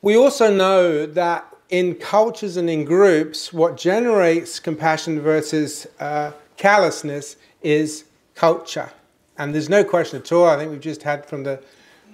We 0.00 0.16
also 0.16 0.54
know 0.54 1.04
that 1.04 1.44
in 1.68 1.96
cultures 1.96 2.56
and 2.56 2.70
in 2.70 2.84
groups, 2.84 3.52
what 3.52 3.76
generates 3.76 4.60
compassion 4.60 5.20
versus 5.20 5.86
uh, 5.98 6.30
callousness 6.56 7.36
is 7.62 8.04
culture. 8.36 8.92
And 9.36 9.52
there's 9.52 9.68
no 9.68 9.82
question 9.82 10.20
at 10.20 10.30
all. 10.30 10.46
I 10.46 10.56
think 10.56 10.70
we've 10.70 10.80
just 10.80 11.02
had 11.02 11.26
from 11.26 11.42
the, 11.42 11.60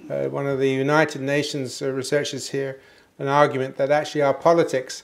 uh, 0.09 0.25
one 0.31 0.47
of 0.47 0.59
the 0.59 0.71
United 0.71 1.21
Nations 1.21 1.83
uh, 1.83 1.93
researchers 1.93 2.49
here 2.49 2.81
an 3.19 3.29
argument 3.29 3.77
that 3.77 3.91
actually 3.91 4.23
our 4.23 4.35
politics 4.35 5.03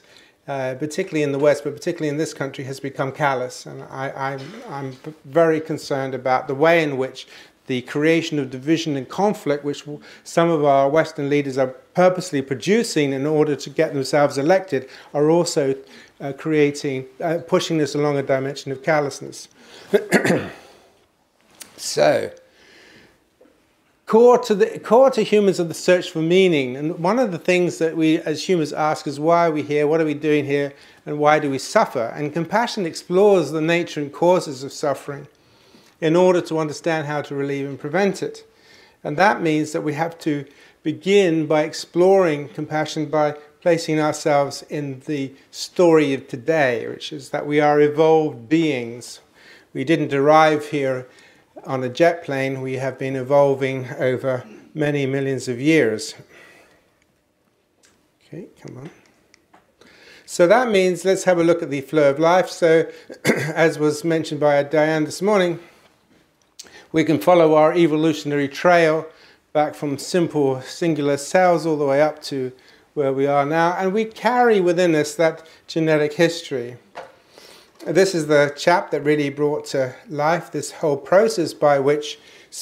uh, 0.49 0.75
particularly 0.75 1.23
in 1.23 1.33
the 1.33 1.39
West, 1.39 1.65
but 1.65 1.75
particularly 1.75 2.09
in 2.09 2.17
this 2.17 2.35
country, 2.35 2.65
has 2.65 2.81
become 2.81 3.13
callous. 3.13 3.65
And 3.67 3.85
I, 3.85 4.39
am 4.69 4.97
very 5.25 5.61
concerned 5.61 6.15
about 6.15 6.49
the 6.49 6.55
way 6.55 6.83
in 6.83 6.97
which 6.97 7.29
the 7.67 7.83
creation 7.83 8.39
of 8.41 8.51
division 8.51 8.97
and 8.97 9.09
conflict, 9.09 9.65
which 9.65 9.85
some 10.25 10.51
of 10.51 10.65
our 10.65 10.89
Western 10.89 11.31
leaders 11.31 11.57
are 11.57 11.69
purposely 11.95 12.43
producing 12.43 13.13
in 13.13 13.25
order 13.25 13.55
to 13.55 13.71
get 13.71 13.95
themselves 13.95 14.37
elected, 14.37 14.89
are 15.15 15.31
also 15.31 15.77
uh, 16.21 16.33
creating, 16.33 17.07
uh, 17.21 17.39
pushing 17.47 17.79
this 17.79 17.95
along 17.95 18.19
a 18.19 18.23
dimension 18.23 18.73
of 18.73 18.83
callousness. 18.83 19.49
so, 21.77 22.31
core 24.07 24.39
to 24.39 24.55
the 24.55 24.79
core 24.79 25.11
to 25.11 25.23
humans 25.23 25.61
are 25.61 25.65
the 25.65 25.75
search 25.75 26.11
for 26.11 26.21
meaning. 26.21 26.77
And 26.77 26.99
one 26.99 27.19
of 27.19 27.33
the 27.33 27.39
things 27.39 27.79
that 27.79 27.97
we 27.97 28.19
as 28.19 28.49
humans 28.49 28.73
ask 28.73 29.07
is 29.07 29.21
why 29.21 29.49
are 29.49 29.53
we 29.53 29.63
here 29.63 29.87
what 29.87 30.01
are 30.01 30.05
we 30.05 30.15
doing 30.15 30.45
here 30.45 30.75
and 31.07 31.19
why 31.19 31.39
do 31.39 31.51
we 31.51 31.59
suffer? 31.59 32.13
And 32.15 32.33
compassion 32.33 32.87
explores 32.87 33.51
the 33.51 33.61
nature 33.61 34.01
and 34.01 34.13
causes 34.13 34.63
of 34.63 34.73
suffering 34.73 35.29
in 36.01 36.17
order 36.17 36.41
to 36.43 36.59
understand 36.59 37.07
how 37.07 37.23
to 37.23 37.35
relieve 37.35 37.67
and 37.67 37.79
prevent 37.79 38.23
it. 38.23 38.45
And 39.05 39.17
that 39.17 39.41
means 39.41 39.73
that 39.73 39.83
we 39.83 39.95
have 39.95 40.19
to 40.21 40.45
begin 40.83 41.47
by 41.47 41.63
exploring 41.63 42.49
compassion 42.49 43.07
by 43.07 43.37
placing 43.61 44.01
ourselves 44.01 44.65
in 44.69 45.01
the 45.07 45.33
story 45.53 46.13
of 46.13 46.27
today, 46.27 46.89
which 46.89 47.13
is 47.13 47.31
that 47.31 47.47
we 47.47 47.61
are 47.61 47.81
evolved 47.81 48.49
beings. 48.49 49.21
We 49.73 49.85
didn't 49.85 50.13
arrive 50.13 50.67
here 50.67 51.07
on 51.67 51.83
a 51.85 51.89
jet 51.89 52.25
plane, 52.25 52.61
we 52.61 52.75
have 52.75 52.99
been 52.99 53.17
evolving 53.17 53.89
over 53.99 54.45
many 54.75 55.07
millions 55.07 55.49
of 55.49 55.61
years. 55.61 56.15
Okay, 58.27 58.47
come 58.61 58.79
on. 58.79 58.91
So 60.25 60.47
that 60.47 60.71
means 60.71 61.05
let's 61.05 61.25
have 61.25 61.39
a 61.39 61.45
look 61.45 61.63
at 61.63 61.71
the 61.71 61.83
flow 61.83 62.11
of 62.11 62.19
life. 62.19 62.49
So, 62.49 62.91
as 63.55 63.79
was 63.79 64.03
mentioned 64.03 64.41
by 64.41 64.63
Diane 64.63 65.05
this 65.05 65.21
morning, 65.21 65.59
we 66.91 67.05
can 67.05 67.19
follow 67.19 67.55
our 67.55 67.75
evolutionary 67.75 68.49
trail 68.49 69.07
back 69.53 69.75
from 69.75 69.99
simple 69.99 70.63
singular 70.63 71.19
cells 71.19 71.67
all 71.67 71.77
the 71.77 71.85
way 71.85 72.01
up 72.01 72.23
to 72.23 72.53
where 72.95 73.13
we 73.13 73.27
are 73.27 73.47
now, 73.47 73.75
and 73.79 73.93
we 73.93 74.05
carry 74.05 74.61
within 74.61 74.95
us 74.95 75.15
that 75.15 75.47
genetic 75.67 76.15
history. 76.15 76.77
This 77.85 78.15
is 78.15 78.29
the 78.29 78.55
chap 78.57 78.93
that 78.93 79.01
really 79.01 79.29
brought 79.29 79.65
to 79.67 79.97
life 80.09 80.53
this 80.53 80.71
whole 80.71 80.97
process 80.97 81.53
by 81.53 81.81
which 81.81 82.17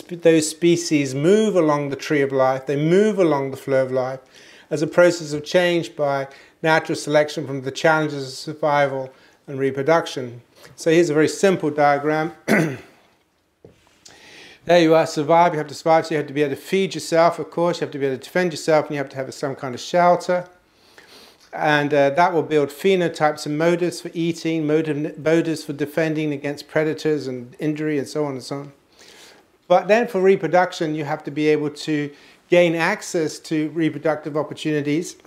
those 0.09 0.49
species 0.49 1.15
move 1.15 1.57
along 1.57 1.91
the 1.91 1.97
tree 1.97 2.23
of 2.23 2.33
life, 2.33 2.65
they 2.65 2.77
move 2.77 3.19
along 3.19 3.51
the 3.51 3.59
flow 3.59 3.83
of 3.83 3.93
life 3.93 4.21
as 4.71 4.81
a 4.81 4.87
process 4.87 5.35
of 5.35 5.45
change 5.45 5.95
by 5.95 6.27
natural 6.63 6.97
selection 6.97 7.47
from 7.47 7.61
the 7.61 7.71
challenges 7.71 8.29
of 8.29 8.33
survival 8.33 9.13
and 9.47 9.59
reproduction. 9.59 10.41
So 10.75 10.91
here's 10.91 11.11
a 11.11 11.15
very 11.15 11.29
simple 11.29 11.69
diagram. 11.69 12.33
there 12.47 12.79
you 14.81 14.95
are, 14.95 15.07
survive, 15.07 15.53
you 15.53 15.59
have 15.59 15.69
to 15.69 15.75
survive, 15.75 16.07
so 16.07 16.15
you 16.15 16.19
have 16.19 16.29
to 16.29 16.33
be 16.33 16.43
able 16.43 16.55
to 16.55 16.61
feed 16.61 16.95
yourself, 16.95 17.39
of 17.39 17.51
course, 17.51 17.81
you 17.81 17.85
have 17.85 17.93
to 17.93 17.99
be 17.99 18.07
able 18.07 18.17
to 18.17 18.25
defend 18.25 18.55
yourself, 18.55 18.87
and 18.87 18.95
you 18.95 18.99
have 18.99 19.11
to 19.11 19.17
have 19.17 19.35
some 19.35 19.55
kind 19.55 19.75
of 19.75 19.83
shelter. 19.83 20.49
And 21.53 21.93
uh, 21.93 22.11
that 22.11 22.33
will 22.33 22.43
build 22.43 22.69
phenotypes 22.69 23.45
and 23.45 23.59
motives 23.59 24.01
for 24.01 24.11
eating, 24.15 24.67
motive, 24.67 25.19
motives 25.19 25.65
for 25.65 25.73
defending 25.73 26.33
against 26.33 26.69
predators 26.69 27.27
and 27.27 27.57
injury, 27.59 27.99
and 27.99 28.07
so 28.07 28.25
on 28.25 28.33
and 28.33 28.43
so 28.43 28.57
on. 28.57 28.73
But 29.67 29.89
then 29.89 30.07
for 30.07 30.21
reproduction, 30.21 30.95
you 30.95 31.05
have 31.05 31.25
to 31.25 31.31
be 31.31 31.49
able 31.49 31.71
to 31.71 32.13
gain 32.49 32.75
access 32.75 33.39
to 33.39 33.71
reproductive 33.71 34.37
opportunities 34.37 35.17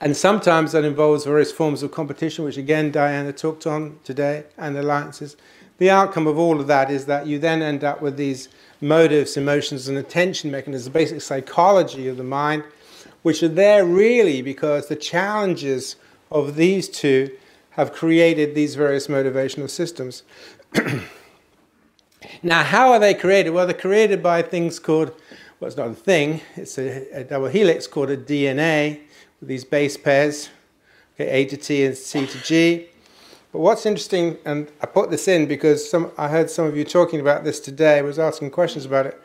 And 0.00 0.16
sometimes 0.16 0.72
that 0.72 0.84
involves 0.84 1.24
various 1.24 1.50
forms 1.50 1.82
of 1.82 1.90
competition, 1.90 2.44
which 2.44 2.56
again 2.56 2.92
Diana 2.92 3.32
talked 3.32 3.66
on 3.66 3.98
today, 4.04 4.44
and 4.56 4.76
alliances. 4.76 5.36
The 5.78 5.90
outcome 5.90 6.26
of 6.26 6.38
all 6.38 6.60
of 6.60 6.66
that 6.68 6.90
is 6.90 7.06
that 7.06 7.26
you 7.26 7.38
then 7.38 7.62
end 7.62 7.82
up 7.82 8.00
with 8.00 8.16
these 8.16 8.48
motives, 8.80 9.36
emotions, 9.36 9.88
and 9.88 9.98
attention 9.98 10.50
mechanisms, 10.50 10.92
basic 10.92 11.20
psychology 11.20 12.06
of 12.06 12.16
the 12.16 12.24
mind, 12.24 12.62
which 13.22 13.42
are 13.42 13.48
there 13.48 13.84
really 13.84 14.42
because 14.42 14.88
the 14.88 14.96
challenges 14.96 15.96
of 16.30 16.56
these 16.56 16.88
two 16.88 17.30
have 17.70 17.92
created 17.92 18.54
these 18.54 18.74
various 18.74 19.06
motivational 19.06 19.70
systems. 19.70 20.24
now, 22.42 22.62
how 22.64 22.92
are 22.92 22.98
they 22.98 23.14
created? 23.14 23.50
Well, 23.50 23.66
they're 23.66 23.74
created 23.74 24.22
by 24.22 24.42
things 24.42 24.78
called, 24.78 25.12
well, 25.60 25.68
it's 25.68 25.76
not 25.76 25.88
a 25.88 25.94
thing, 25.94 26.40
it's 26.56 26.78
a, 26.78 27.06
a 27.12 27.24
double 27.24 27.48
helix 27.48 27.86
called 27.86 28.10
a 28.10 28.16
DNA 28.16 29.00
with 29.40 29.48
these 29.48 29.64
base 29.64 29.96
pairs, 29.96 30.50
okay, 31.14 31.30
A 31.30 31.44
to 31.46 31.56
T 31.56 31.84
and 31.84 31.96
C 31.96 32.26
to 32.26 32.42
G. 32.42 32.88
But 33.52 33.60
what's 33.60 33.86
interesting, 33.86 34.36
and 34.44 34.70
I 34.82 34.86
put 34.86 35.10
this 35.10 35.26
in 35.26 35.46
because 35.46 35.88
some, 35.88 36.10
I 36.18 36.28
heard 36.28 36.50
some 36.50 36.66
of 36.66 36.76
you 36.76 36.84
talking 36.84 37.20
about 37.20 37.44
this 37.44 37.60
today, 37.60 37.98
I 37.98 38.02
was 38.02 38.18
asking 38.18 38.50
questions 38.50 38.84
about 38.84 39.06
it. 39.06 39.22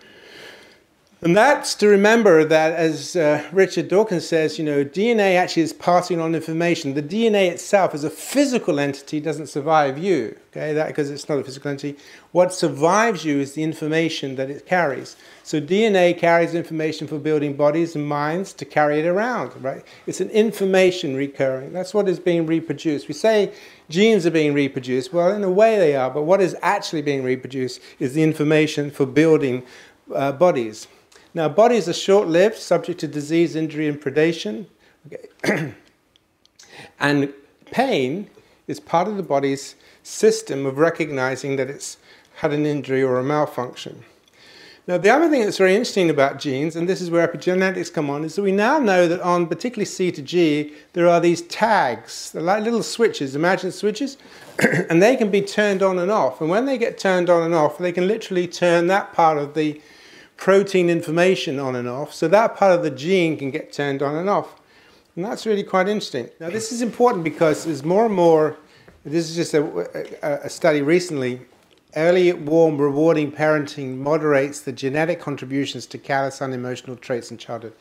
And 1.23 1.37
that's 1.37 1.73
to 1.75 1.87
remember 1.87 2.43
that, 2.43 2.73
as 2.73 3.15
uh, 3.15 3.47
Richard 3.53 3.87
Dawkins 3.87 4.27
says, 4.27 4.59
you 4.59 4.65
know, 4.65 4.83
DNA 4.83 5.37
actually 5.37 5.61
is 5.61 5.71
passing 5.71 6.19
on 6.19 6.35
information. 6.35 6.95
The 6.95 7.01
DNA 7.01 7.49
itself, 7.49 7.93
as 7.93 8.03
a 8.03 8.09
physical 8.09 8.77
entity, 8.77 9.21
doesn't 9.21 9.47
survive 9.47 9.97
you. 9.97 10.37
Okay, 10.51 10.73
that 10.73 10.87
because 10.87 11.09
it's 11.09 11.29
not 11.29 11.39
a 11.39 11.43
physical 11.45 11.71
entity. 11.71 11.97
What 12.33 12.53
survives 12.53 13.23
you 13.23 13.39
is 13.39 13.53
the 13.53 13.63
information 13.63 14.35
that 14.35 14.49
it 14.49 14.65
carries. 14.65 15.15
So 15.43 15.61
DNA 15.61 16.17
carries 16.17 16.53
information 16.53 17.07
for 17.07 17.17
building 17.19 17.55
bodies 17.55 17.95
and 17.95 18.05
minds 18.05 18.51
to 18.53 18.65
carry 18.65 18.99
it 18.99 19.05
around. 19.05 19.53
Right? 19.63 19.85
It's 20.05 20.19
an 20.19 20.29
information 20.29 21.15
recurring. 21.15 21.71
That's 21.71 21.93
what 21.93 22.09
is 22.09 22.19
being 22.19 22.45
reproduced. 22.45 23.07
We 23.07 23.13
say 23.13 23.53
genes 23.87 24.25
are 24.25 24.31
being 24.31 24.53
reproduced. 24.53 25.13
Well, 25.13 25.31
in 25.31 25.45
a 25.45 25.49
way 25.49 25.77
they 25.77 25.95
are, 25.95 26.11
but 26.11 26.23
what 26.23 26.41
is 26.41 26.53
actually 26.61 27.01
being 27.01 27.23
reproduced 27.23 27.79
is 27.97 28.13
the 28.13 28.23
information 28.23 28.91
for 28.91 29.05
building 29.05 29.63
uh, 30.13 30.33
bodies. 30.33 30.89
Now, 31.33 31.49
bodies 31.49 31.89
are 31.89 31.93
short 31.93 32.27
lived, 32.27 32.57
subject 32.57 32.99
to 32.99 33.07
disease, 33.07 33.55
injury, 33.55 33.87
and 33.87 33.99
predation. 33.99 34.67
Okay. 35.07 35.73
and 36.99 37.33
pain 37.65 38.29
is 38.67 38.79
part 38.79 39.07
of 39.07 39.17
the 39.17 39.23
body's 39.23 39.75
system 40.03 40.65
of 40.65 40.77
recognizing 40.77 41.55
that 41.55 41.69
it's 41.69 41.97
had 42.35 42.53
an 42.53 42.65
injury 42.65 43.01
or 43.01 43.17
a 43.19 43.23
malfunction. 43.23 44.03
Now, 44.85 44.97
the 44.97 45.09
other 45.09 45.29
thing 45.29 45.41
that's 45.41 45.57
very 45.57 45.75
interesting 45.75 46.09
about 46.09 46.39
genes, 46.39 46.75
and 46.75 46.89
this 46.89 46.99
is 46.99 47.09
where 47.09 47.25
epigenetics 47.25 47.91
come 47.91 48.09
on, 48.09 48.25
is 48.25 48.35
that 48.35 48.41
we 48.41 48.51
now 48.51 48.79
know 48.79 49.07
that 49.07 49.21
on 49.21 49.47
particularly 49.47 49.85
C 49.85 50.11
to 50.11 50.21
G, 50.21 50.73
there 50.91 51.07
are 51.07 51.21
these 51.21 51.41
tags. 51.43 52.31
They're 52.31 52.41
like 52.41 52.63
little 52.63 52.83
switches, 52.83 53.33
imagine 53.33 53.71
switches, 53.71 54.17
and 54.89 55.01
they 55.01 55.15
can 55.15 55.31
be 55.31 55.41
turned 55.41 55.81
on 55.81 55.99
and 55.99 56.11
off. 56.11 56.41
And 56.41 56.49
when 56.49 56.65
they 56.65 56.77
get 56.77 56.97
turned 56.97 57.29
on 57.29 57.43
and 57.43 57.55
off, 57.55 57.77
they 57.77 57.93
can 57.93 58.07
literally 58.07 58.45
turn 58.45 58.87
that 58.87 59.13
part 59.13 59.37
of 59.37 59.53
the 59.53 59.81
protein 60.37 60.89
information 60.89 61.59
on 61.59 61.75
and 61.75 61.87
off, 61.87 62.13
so 62.13 62.27
that 62.27 62.55
part 62.55 62.73
of 62.73 62.83
the 62.83 62.91
gene 62.91 63.37
can 63.37 63.51
get 63.51 63.71
turned 63.71 64.01
on 64.01 64.15
and 64.15 64.29
off. 64.29 64.59
And 65.15 65.23
that's 65.23 65.45
really 65.45 65.63
quite 65.63 65.87
interesting. 65.87 66.29
Now, 66.39 66.49
this 66.49 66.71
is 66.71 66.81
important 66.81 67.23
because 67.23 67.65
there's 67.65 67.83
more 67.83 68.05
and 68.05 68.15
more, 68.15 68.57
this 69.05 69.29
is 69.29 69.35
just 69.35 69.53
a, 69.53 69.63
a, 70.23 70.45
a 70.45 70.49
study 70.49 70.81
recently, 70.81 71.41
early, 71.95 72.33
warm, 72.33 72.79
rewarding 72.79 73.31
parenting 73.31 73.97
moderates 73.97 74.61
the 74.61 74.71
genetic 74.71 75.21
contributions 75.21 75.85
to 75.87 75.97
callous, 75.99 76.41
unemotional 76.41 76.95
traits 76.95 77.29
in 77.29 77.37
childhood. 77.37 77.73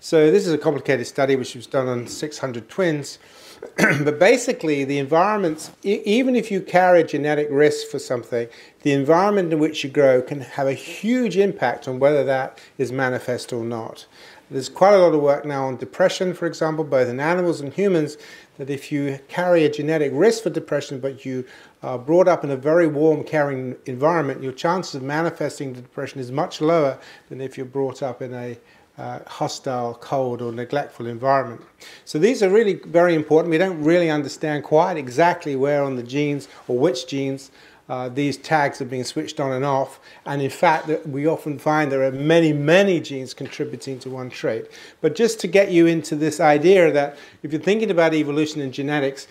So, 0.00 0.30
this 0.30 0.46
is 0.46 0.52
a 0.52 0.58
complicated 0.58 1.06
study 1.06 1.36
which 1.36 1.54
was 1.54 1.66
done 1.66 1.88
on 1.88 2.06
600 2.06 2.68
twins. 2.68 3.18
but 4.04 4.18
basically, 4.18 4.84
the 4.84 4.98
environments, 4.98 5.70
even 5.82 6.36
if 6.36 6.50
you 6.50 6.60
carry 6.60 7.04
genetic 7.04 7.48
risk 7.50 7.88
for 7.88 7.98
something, 7.98 8.48
the 8.82 8.92
environment 8.92 9.52
in 9.52 9.58
which 9.58 9.84
you 9.84 9.90
grow 9.90 10.22
can 10.22 10.40
have 10.40 10.66
a 10.66 10.72
huge 10.72 11.36
impact 11.36 11.88
on 11.88 11.98
whether 11.98 12.24
that 12.24 12.58
is 12.78 12.92
manifest 12.92 13.52
or 13.52 13.64
not. 13.64 14.06
There's 14.50 14.68
quite 14.68 14.94
a 14.94 14.98
lot 14.98 15.12
of 15.12 15.20
work 15.20 15.44
now 15.44 15.66
on 15.66 15.76
depression, 15.76 16.32
for 16.32 16.46
example, 16.46 16.84
both 16.84 17.08
in 17.08 17.18
animals 17.18 17.60
and 17.60 17.72
humans, 17.72 18.16
that 18.58 18.70
if 18.70 18.92
you 18.92 19.18
carry 19.28 19.64
a 19.64 19.70
genetic 19.70 20.12
risk 20.14 20.44
for 20.44 20.50
depression, 20.50 21.00
but 21.00 21.24
you 21.24 21.44
are 21.82 21.98
brought 21.98 22.28
up 22.28 22.44
in 22.44 22.50
a 22.50 22.56
very 22.56 22.86
warm, 22.86 23.24
caring 23.24 23.74
environment, 23.86 24.42
your 24.42 24.52
chances 24.52 24.94
of 24.94 25.02
manifesting 25.02 25.72
the 25.72 25.80
depression 25.80 26.20
is 26.20 26.30
much 26.30 26.60
lower 26.60 26.98
than 27.28 27.40
if 27.40 27.56
you're 27.56 27.66
brought 27.66 28.02
up 28.02 28.22
in 28.22 28.32
a 28.34 28.56
uh, 28.98 29.20
hostile, 29.26 29.94
cold, 29.94 30.40
or 30.40 30.52
neglectful 30.52 31.06
environment. 31.06 31.60
So 32.04 32.18
these 32.18 32.42
are 32.42 32.48
really 32.48 32.74
very 32.74 33.14
important. 33.14 33.50
We 33.50 33.58
don't 33.58 33.82
really 33.82 34.10
understand 34.10 34.64
quite 34.64 34.96
exactly 34.96 35.54
where 35.56 35.82
on 35.82 35.96
the 35.96 36.02
genes 36.02 36.48
or 36.66 36.78
which 36.78 37.06
genes 37.06 37.50
uh, 37.88 38.08
these 38.08 38.36
tags 38.36 38.80
are 38.80 38.86
being 38.86 39.04
switched 39.04 39.38
on 39.38 39.52
and 39.52 39.64
off. 39.64 40.00
And 40.24 40.42
in 40.42 40.50
fact, 40.50 40.88
we 41.06 41.26
often 41.26 41.58
find 41.58 41.90
there 41.92 42.02
are 42.02 42.10
many, 42.10 42.52
many 42.52 43.00
genes 43.00 43.32
contributing 43.32 43.98
to 44.00 44.10
one 44.10 44.30
trait. 44.30 44.66
But 45.00 45.14
just 45.14 45.40
to 45.40 45.46
get 45.46 45.70
you 45.70 45.86
into 45.86 46.16
this 46.16 46.40
idea 46.40 46.90
that 46.92 47.16
if 47.42 47.52
you're 47.52 47.62
thinking 47.62 47.90
about 47.90 48.12
evolution 48.14 48.60
and 48.60 48.72
genetics, 48.72 49.28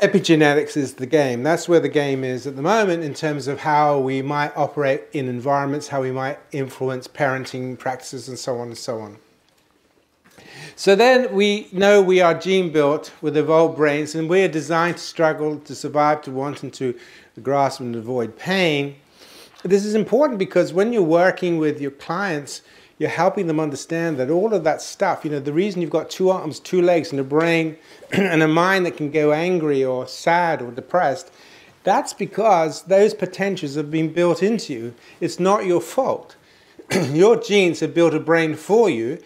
epigenetics 0.00 0.76
is 0.76 0.94
the 0.94 1.06
game. 1.06 1.42
That's 1.42 1.68
where 1.68 1.80
the 1.80 1.88
game 1.88 2.24
is 2.24 2.46
at 2.46 2.56
the 2.56 2.62
moment 2.62 3.02
in 3.04 3.14
terms 3.14 3.46
of 3.48 3.60
how 3.60 3.98
we 3.98 4.22
might 4.22 4.56
operate 4.56 5.04
in 5.12 5.28
environments, 5.28 5.88
how 5.88 6.02
we 6.02 6.10
might 6.10 6.38
influence 6.52 7.06
parenting 7.08 7.78
practices, 7.78 8.28
and 8.28 8.38
so 8.38 8.58
on 8.58 8.68
and 8.68 8.78
so 8.78 9.00
on. 9.00 9.18
So 10.76 10.96
then 10.96 11.32
we 11.32 11.68
know 11.72 12.02
we 12.02 12.20
are 12.20 12.34
gene 12.34 12.72
built 12.72 13.12
with 13.20 13.36
evolved 13.36 13.76
brains, 13.76 14.14
and 14.14 14.28
we 14.28 14.42
are 14.42 14.48
designed 14.48 14.96
to 14.96 15.02
struggle, 15.02 15.58
to 15.60 15.74
survive, 15.74 16.22
to 16.22 16.30
want, 16.30 16.62
and 16.62 16.72
to 16.74 16.98
grasp 17.42 17.80
and 17.80 17.94
avoid 17.94 18.36
pain. 18.36 18.96
This 19.62 19.84
is 19.84 19.94
important 19.94 20.38
because 20.38 20.72
when 20.72 20.92
you're 20.92 21.02
working 21.02 21.58
with 21.58 21.80
your 21.80 21.92
clients, 21.92 22.62
you're 22.98 23.10
helping 23.10 23.46
them 23.46 23.58
understand 23.58 24.18
that 24.18 24.30
all 24.30 24.54
of 24.54 24.64
that 24.64 24.80
stuff, 24.80 25.24
you 25.24 25.30
know, 25.30 25.40
the 25.40 25.52
reason 25.52 25.82
you've 25.82 25.90
got 25.90 26.10
two 26.10 26.30
arms, 26.30 26.60
two 26.60 26.80
legs, 26.80 27.10
and 27.10 27.20
a 27.20 27.24
brain, 27.24 27.76
and 28.12 28.42
a 28.42 28.48
mind 28.48 28.86
that 28.86 28.96
can 28.96 29.10
go 29.10 29.32
angry 29.32 29.84
or 29.84 30.06
sad 30.06 30.62
or 30.62 30.70
depressed, 30.70 31.32
that's 31.82 32.14
because 32.14 32.82
those 32.82 33.12
potentials 33.12 33.74
have 33.74 33.90
been 33.90 34.12
built 34.12 34.42
into 34.42 34.72
you. 34.72 34.94
It's 35.20 35.40
not 35.40 35.66
your 35.66 35.80
fault. 35.80 36.36
your 37.12 37.36
genes 37.36 37.80
have 37.80 37.94
built 37.94 38.14
a 38.14 38.20
brain 38.20 38.54
for 38.54 38.88
you. 38.88 39.22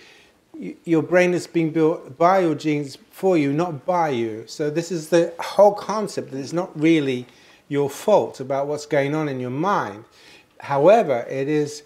Your 0.84 1.02
brain 1.02 1.34
has 1.34 1.46
been 1.46 1.70
built 1.70 2.18
by 2.18 2.40
your 2.40 2.54
genes 2.54 2.98
for 3.10 3.38
you, 3.38 3.52
not 3.52 3.86
by 3.86 4.08
you. 4.08 4.44
So, 4.46 4.70
this 4.70 4.90
is 4.90 5.10
the 5.10 5.32
whole 5.38 5.72
concept 5.72 6.32
that 6.32 6.38
it's 6.38 6.52
not 6.52 6.76
really 6.78 7.26
your 7.68 7.88
fault 7.88 8.40
about 8.40 8.66
what's 8.66 8.86
going 8.86 9.14
on 9.14 9.28
in 9.28 9.38
your 9.38 9.50
mind. 9.50 10.04
However, 10.58 11.26
it 11.28 11.48
is 11.48 11.84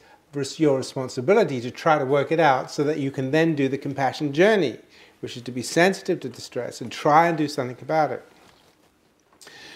your 0.58 0.76
responsibility 0.76 1.60
to 1.60 1.70
try 1.70 1.98
to 1.98 2.04
work 2.04 2.32
it 2.32 2.40
out 2.40 2.70
so 2.70 2.82
that 2.84 2.98
you 2.98 3.10
can 3.10 3.30
then 3.30 3.54
do 3.54 3.68
the 3.68 3.78
compassion 3.78 4.32
journey, 4.32 4.78
which 5.20 5.36
is 5.36 5.42
to 5.42 5.52
be 5.52 5.62
sensitive 5.62 6.20
to 6.20 6.28
distress 6.28 6.80
and 6.80 6.90
try 6.90 7.28
and 7.28 7.36
do 7.36 7.48
something 7.48 7.76
about 7.82 8.10
it. 8.10 8.26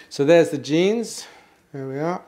So 0.08 0.24
there's 0.24 0.50
the 0.50 0.58
genes. 0.58 1.26
There 1.72 1.86
we 1.86 1.98
are. 1.98 2.22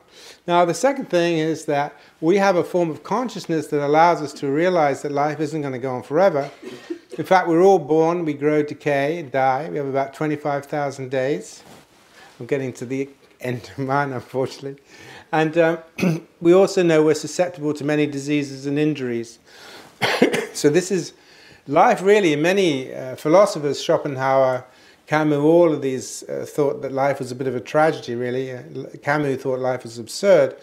Now, 0.45 0.65
the 0.65 0.73
second 0.73 1.09
thing 1.09 1.37
is 1.37 1.65
that 1.65 1.95
we 2.21 2.37
have 2.37 2.55
a 2.55 2.63
form 2.63 2.89
of 2.89 3.03
consciousness 3.03 3.67
that 3.67 3.83
allows 3.83 4.21
us 4.21 4.33
to 4.33 4.47
realize 4.47 5.01
that 5.01 5.11
life 5.11 5.39
isn't 5.39 5.61
going 5.61 5.73
to 5.73 5.79
go 5.79 5.95
on 5.95 6.03
forever. 6.03 6.51
In 7.17 7.25
fact, 7.25 7.47
we're 7.47 7.63
all 7.63 7.79
born, 7.79 8.25
we 8.25 8.33
grow, 8.33 8.61
decay, 8.61 9.19
and 9.19 9.31
die. 9.31 9.69
We 9.69 9.77
have 9.77 9.87
about 9.87 10.13
25,000 10.13 11.09
days. 11.09 11.63
I'm 12.39 12.45
getting 12.45 12.73
to 12.73 12.85
the 12.85 13.09
end 13.41 13.71
of 13.75 13.85
mine, 13.85 14.13
unfortunately. 14.13 14.81
And 15.31 15.57
um, 15.57 15.77
we 16.41 16.53
also 16.53 16.83
know 16.83 17.03
we're 17.03 17.13
susceptible 17.13 17.73
to 17.73 17.83
many 17.83 18.07
diseases 18.07 18.65
and 18.65 18.79
injuries. 18.79 19.39
so, 20.53 20.69
this 20.69 20.91
is 20.91 21.13
life, 21.67 22.01
really. 22.01 22.35
Many 22.35 22.93
uh, 22.93 23.15
philosophers, 23.15 23.81
Schopenhauer, 23.81 24.65
Camus, 25.07 25.39
all 25.39 25.73
of 25.73 25.81
these 25.81 26.23
uh, 26.23 26.45
thought 26.47 26.81
that 26.81 26.91
life 26.91 27.19
was 27.19 27.31
a 27.31 27.35
bit 27.35 27.47
of 27.47 27.55
a 27.55 27.59
tragedy, 27.59 28.15
really. 28.15 28.51
Uh, 28.51 28.61
Camus 29.01 29.41
thought 29.41 29.59
life 29.59 29.83
was 29.83 29.97
absurd 29.97 30.55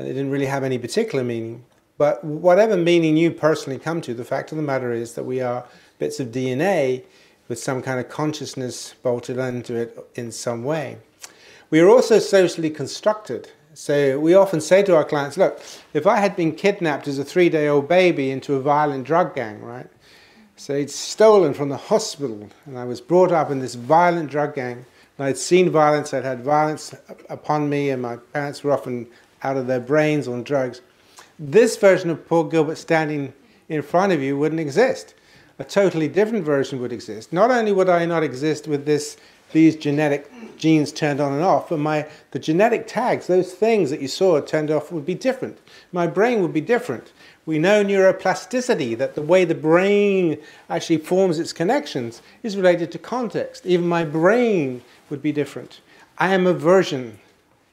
and 0.00 0.08
it 0.08 0.14
didn't 0.14 0.30
really 0.30 0.46
have 0.46 0.64
any 0.64 0.78
particular 0.78 1.22
meaning. 1.22 1.64
But 1.98 2.24
whatever 2.24 2.76
meaning 2.76 3.18
you 3.18 3.30
personally 3.30 3.78
come 3.78 4.00
to, 4.00 4.14
the 4.14 4.24
fact 4.24 4.50
of 4.50 4.56
the 4.56 4.62
matter 4.62 4.92
is 4.92 5.12
that 5.14 5.24
we 5.24 5.42
are 5.42 5.66
bits 5.98 6.18
of 6.20 6.28
DNA 6.28 7.04
with 7.48 7.58
some 7.58 7.82
kind 7.82 8.00
of 8.00 8.08
consciousness 8.08 8.94
bolted 9.02 9.36
into 9.36 9.74
it 9.74 9.98
in 10.14 10.32
some 10.32 10.64
way. 10.64 10.96
We 11.68 11.80
are 11.80 11.88
also 11.88 12.18
socially 12.18 12.70
constructed. 12.70 13.50
So 13.74 14.18
we 14.18 14.34
often 14.34 14.60
say 14.60 14.82
to 14.82 14.96
our 14.96 15.04
clients, 15.04 15.36
look, 15.36 15.60
if 15.94 16.04
I 16.04 16.16
had 16.16 16.34
been 16.34 16.52
kidnapped 16.52 17.06
as 17.06 17.18
a 17.18 17.24
three 17.24 17.48
day 17.48 17.68
old 17.68 17.88
baby 17.88 18.30
into 18.30 18.54
a 18.54 18.60
violent 18.60 19.04
drug 19.04 19.34
gang, 19.34 19.62
right? 19.62 19.86
So 20.56 20.74
it's 20.74 20.94
stolen 20.94 21.54
from 21.54 21.68
the 21.68 21.76
hospital, 21.76 22.50
and 22.66 22.78
I 22.78 22.84
was 22.84 23.00
brought 23.00 23.32
up 23.32 23.50
in 23.50 23.60
this 23.60 23.76
violent 23.76 24.30
drug 24.30 24.54
gang. 24.54 24.84
And 25.16 25.26
I'd 25.26 25.38
seen 25.38 25.70
violence, 25.70 26.12
I'd 26.12 26.24
had 26.24 26.42
violence 26.42 26.94
upon 27.28 27.68
me, 27.68 27.90
and 27.90 28.02
my 28.02 28.16
parents 28.16 28.64
were 28.64 28.72
often 28.72 29.06
out 29.42 29.56
of 29.56 29.66
their 29.66 29.80
brains 29.80 30.26
on 30.26 30.42
drugs. 30.42 30.80
This 31.38 31.76
version 31.76 32.10
of 32.10 32.26
Paul 32.26 32.44
Gilbert 32.44 32.76
standing 32.76 33.32
in 33.68 33.82
front 33.82 34.12
of 34.12 34.20
you 34.20 34.36
wouldn't 34.36 34.60
exist. 34.60 35.14
A 35.58 35.64
totally 35.64 36.08
different 36.08 36.44
version 36.44 36.80
would 36.80 36.92
exist. 36.92 37.32
Not 37.32 37.50
only 37.50 37.72
would 37.72 37.88
I 37.88 38.04
not 38.04 38.22
exist 38.22 38.66
with 38.66 38.84
this 38.84 39.16
these 39.52 39.76
genetic 39.76 40.30
genes 40.56 40.92
turned 40.92 41.20
on 41.20 41.32
and 41.32 41.42
off, 41.42 41.70
but 41.70 41.78
my 41.78 42.06
the 42.32 42.38
genetic 42.38 42.86
tags, 42.86 43.26
those 43.26 43.52
things 43.52 43.90
that 43.90 44.00
you 44.00 44.08
saw 44.08 44.40
turned 44.40 44.70
off, 44.70 44.92
would 44.92 45.06
be 45.06 45.14
different. 45.14 45.58
My 45.92 46.06
brain 46.06 46.42
would 46.42 46.52
be 46.52 46.60
different. 46.60 47.12
We 47.46 47.58
know 47.58 47.82
neuroplasticity, 47.82 48.96
that 48.98 49.14
the 49.14 49.22
way 49.22 49.44
the 49.44 49.54
brain 49.54 50.38
actually 50.68 50.98
forms 50.98 51.38
its 51.38 51.52
connections 51.52 52.22
is 52.42 52.56
related 52.56 52.92
to 52.92 52.98
context. 52.98 53.66
Even 53.66 53.88
my 53.88 54.04
brain 54.04 54.82
would 55.08 55.22
be 55.22 55.32
different. 55.32 55.80
I 56.18 56.34
am 56.34 56.46
a 56.46 56.52
version. 56.52 57.18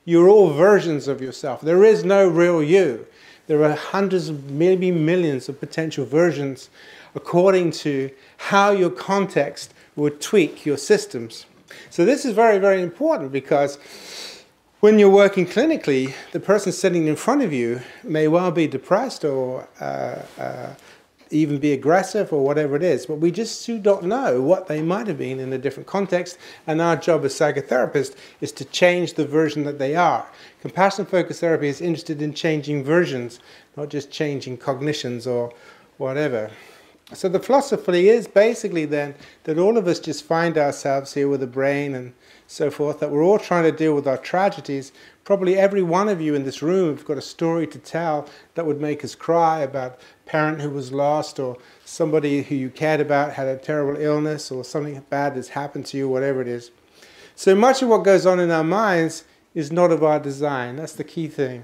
You're 0.05 0.29
all 0.29 0.53
versions 0.53 1.07
of 1.07 1.21
yourself. 1.21 1.61
There 1.61 1.83
is 1.83 2.05
no 2.05 2.27
real 2.27 2.63
you. 2.63 3.05
There 3.47 3.63
are 3.63 3.75
hundreds, 3.75 4.31
maybe 4.31 4.89
millions 4.89 5.49
of 5.49 5.59
potential 5.59 6.05
versions 6.05 6.69
according 7.13 7.71
to 7.71 8.09
how 8.37 8.71
your 8.71 8.89
context 8.89 9.73
would 9.95 10.21
tweak 10.21 10.65
your 10.65 10.77
systems. 10.77 11.45
So 11.89 12.05
this 12.05 12.25
is 12.25 12.33
very, 12.33 12.57
very 12.57 12.81
important 12.81 13.31
because 13.31 13.77
when 14.79 14.99
you're 14.99 15.09
working 15.09 15.45
clinically, 15.45 16.13
the 16.31 16.39
person 16.39 16.71
sitting 16.71 17.07
in 17.07 17.15
front 17.15 17.41
of 17.41 17.51
you 17.51 17.81
may 18.03 18.27
well 18.27 18.51
be 18.51 18.67
depressed 18.67 19.25
or 19.25 19.67
uh, 19.79 20.21
uh, 20.39 20.73
even 21.29 21.57
be 21.57 21.73
aggressive 21.73 22.31
or 22.31 22.43
whatever 22.43 22.75
it 22.75 22.83
is, 22.83 23.05
but 23.05 23.15
we 23.15 23.31
just 23.31 23.65
do 23.65 23.79
not 23.79 24.03
know 24.03 24.41
what 24.41 24.67
they 24.67 24.81
might 24.81 25.07
have 25.07 25.17
been 25.17 25.39
in 25.39 25.51
a 25.51 25.57
different 25.57 25.87
context. 25.87 26.37
And 26.65 26.81
our 26.81 26.95
job 26.95 27.25
as 27.25 27.33
psychotherapists 27.33 28.15
is 28.39 28.51
to 28.53 28.65
change 28.65 29.13
the 29.13 29.25
version 29.25 29.63
that 29.63 29.79
they 29.79 29.95
are. 29.95 30.27
Compassion 30.61 31.05
focused 31.05 31.41
therapy 31.41 31.67
is 31.67 31.81
interested 31.81 32.21
in 32.21 32.33
changing 32.33 32.83
versions, 32.83 33.39
not 33.75 33.89
just 33.89 34.11
changing 34.11 34.57
cognitions 34.57 35.27
or 35.27 35.53
whatever. 35.97 36.51
So 37.13 37.29
the 37.29 37.39
philosophy 37.39 38.09
is 38.09 38.27
basically 38.27 38.83
then 38.83 39.15
that 39.45 39.57
all 39.57 39.77
of 39.77 39.87
us 39.87 39.99
just 39.99 40.25
find 40.25 40.57
ourselves 40.57 41.13
here 41.13 41.29
with 41.29 41.41
a 41.41 41.47
brain 41.47 41.95
and 41.95 42.13
so 42.47 42.69
forth, 42.69 42.99
that 42.99 43.11
we're 43.11 43.23
all 43.23 43.39
trying 43.39 43.63
to 43.63 43.71
deal 43.71 43.95
with 43.95 44.07
our 44.07 44.17
tragedies. 44.17 44.91
Probably 45.23 45.57
every 45.57 45.81
one 45.81 46.09
of 46.09 46.19
you 46.19 46.35
in 46.35 46.43
this 46.43 46.61
room 46.61 46.95
have 46.95 47.05
got 47.05 47.17
a 47.17 47.21
story 47.21 47.65
to 47.67 47.79
tell 47.79 48.27
that 48.55 48.65
would 48.65 48.81
make 48.81 49.05
us 49.05 49.15
cry 49.15 49.61
about 49.61 49.99
a 50.25 50.29
parent 50.29 50.61
who 50.61 50.69
was 50.69 50.91
lost 50.91 51.39
or 51.39 51.57
somebody 51.85 52.41
who 52.43 52.55
you 52.55 52.69
cared 52.69 52.99
about 52.99 53.33
had 53.33 53.47
a 53.47 53.57
terrible 53.57 53.99
illness 54.01 54.51
or 54.51 54.65
something 54.65 55.01
bad 55.09 55.33
has 55.37 55.49
happened 55.49 55.85
to 55.87 55.97
you, 55.97 56.09
whatever 56.09 56.41
it 56.41 56.47
is. 56.47 56.71
So 57.35 57.55
much 57.55 57.81
of 57.81 57.87
what 57.87 58.03
goes 58.03 58.25
on 58.25 58.39
in 58.39 58.51
our 58.51 58.63
minds 58.63 59.23
is 59.55 59.71
not 59.71 59.91
of 59.91 60.03
our 60.03 60.19
design. 60.19 60.75
That's 60.75 60.93
the 60.93 61.05
key 61.05 61.27
thing. 61.27 61.63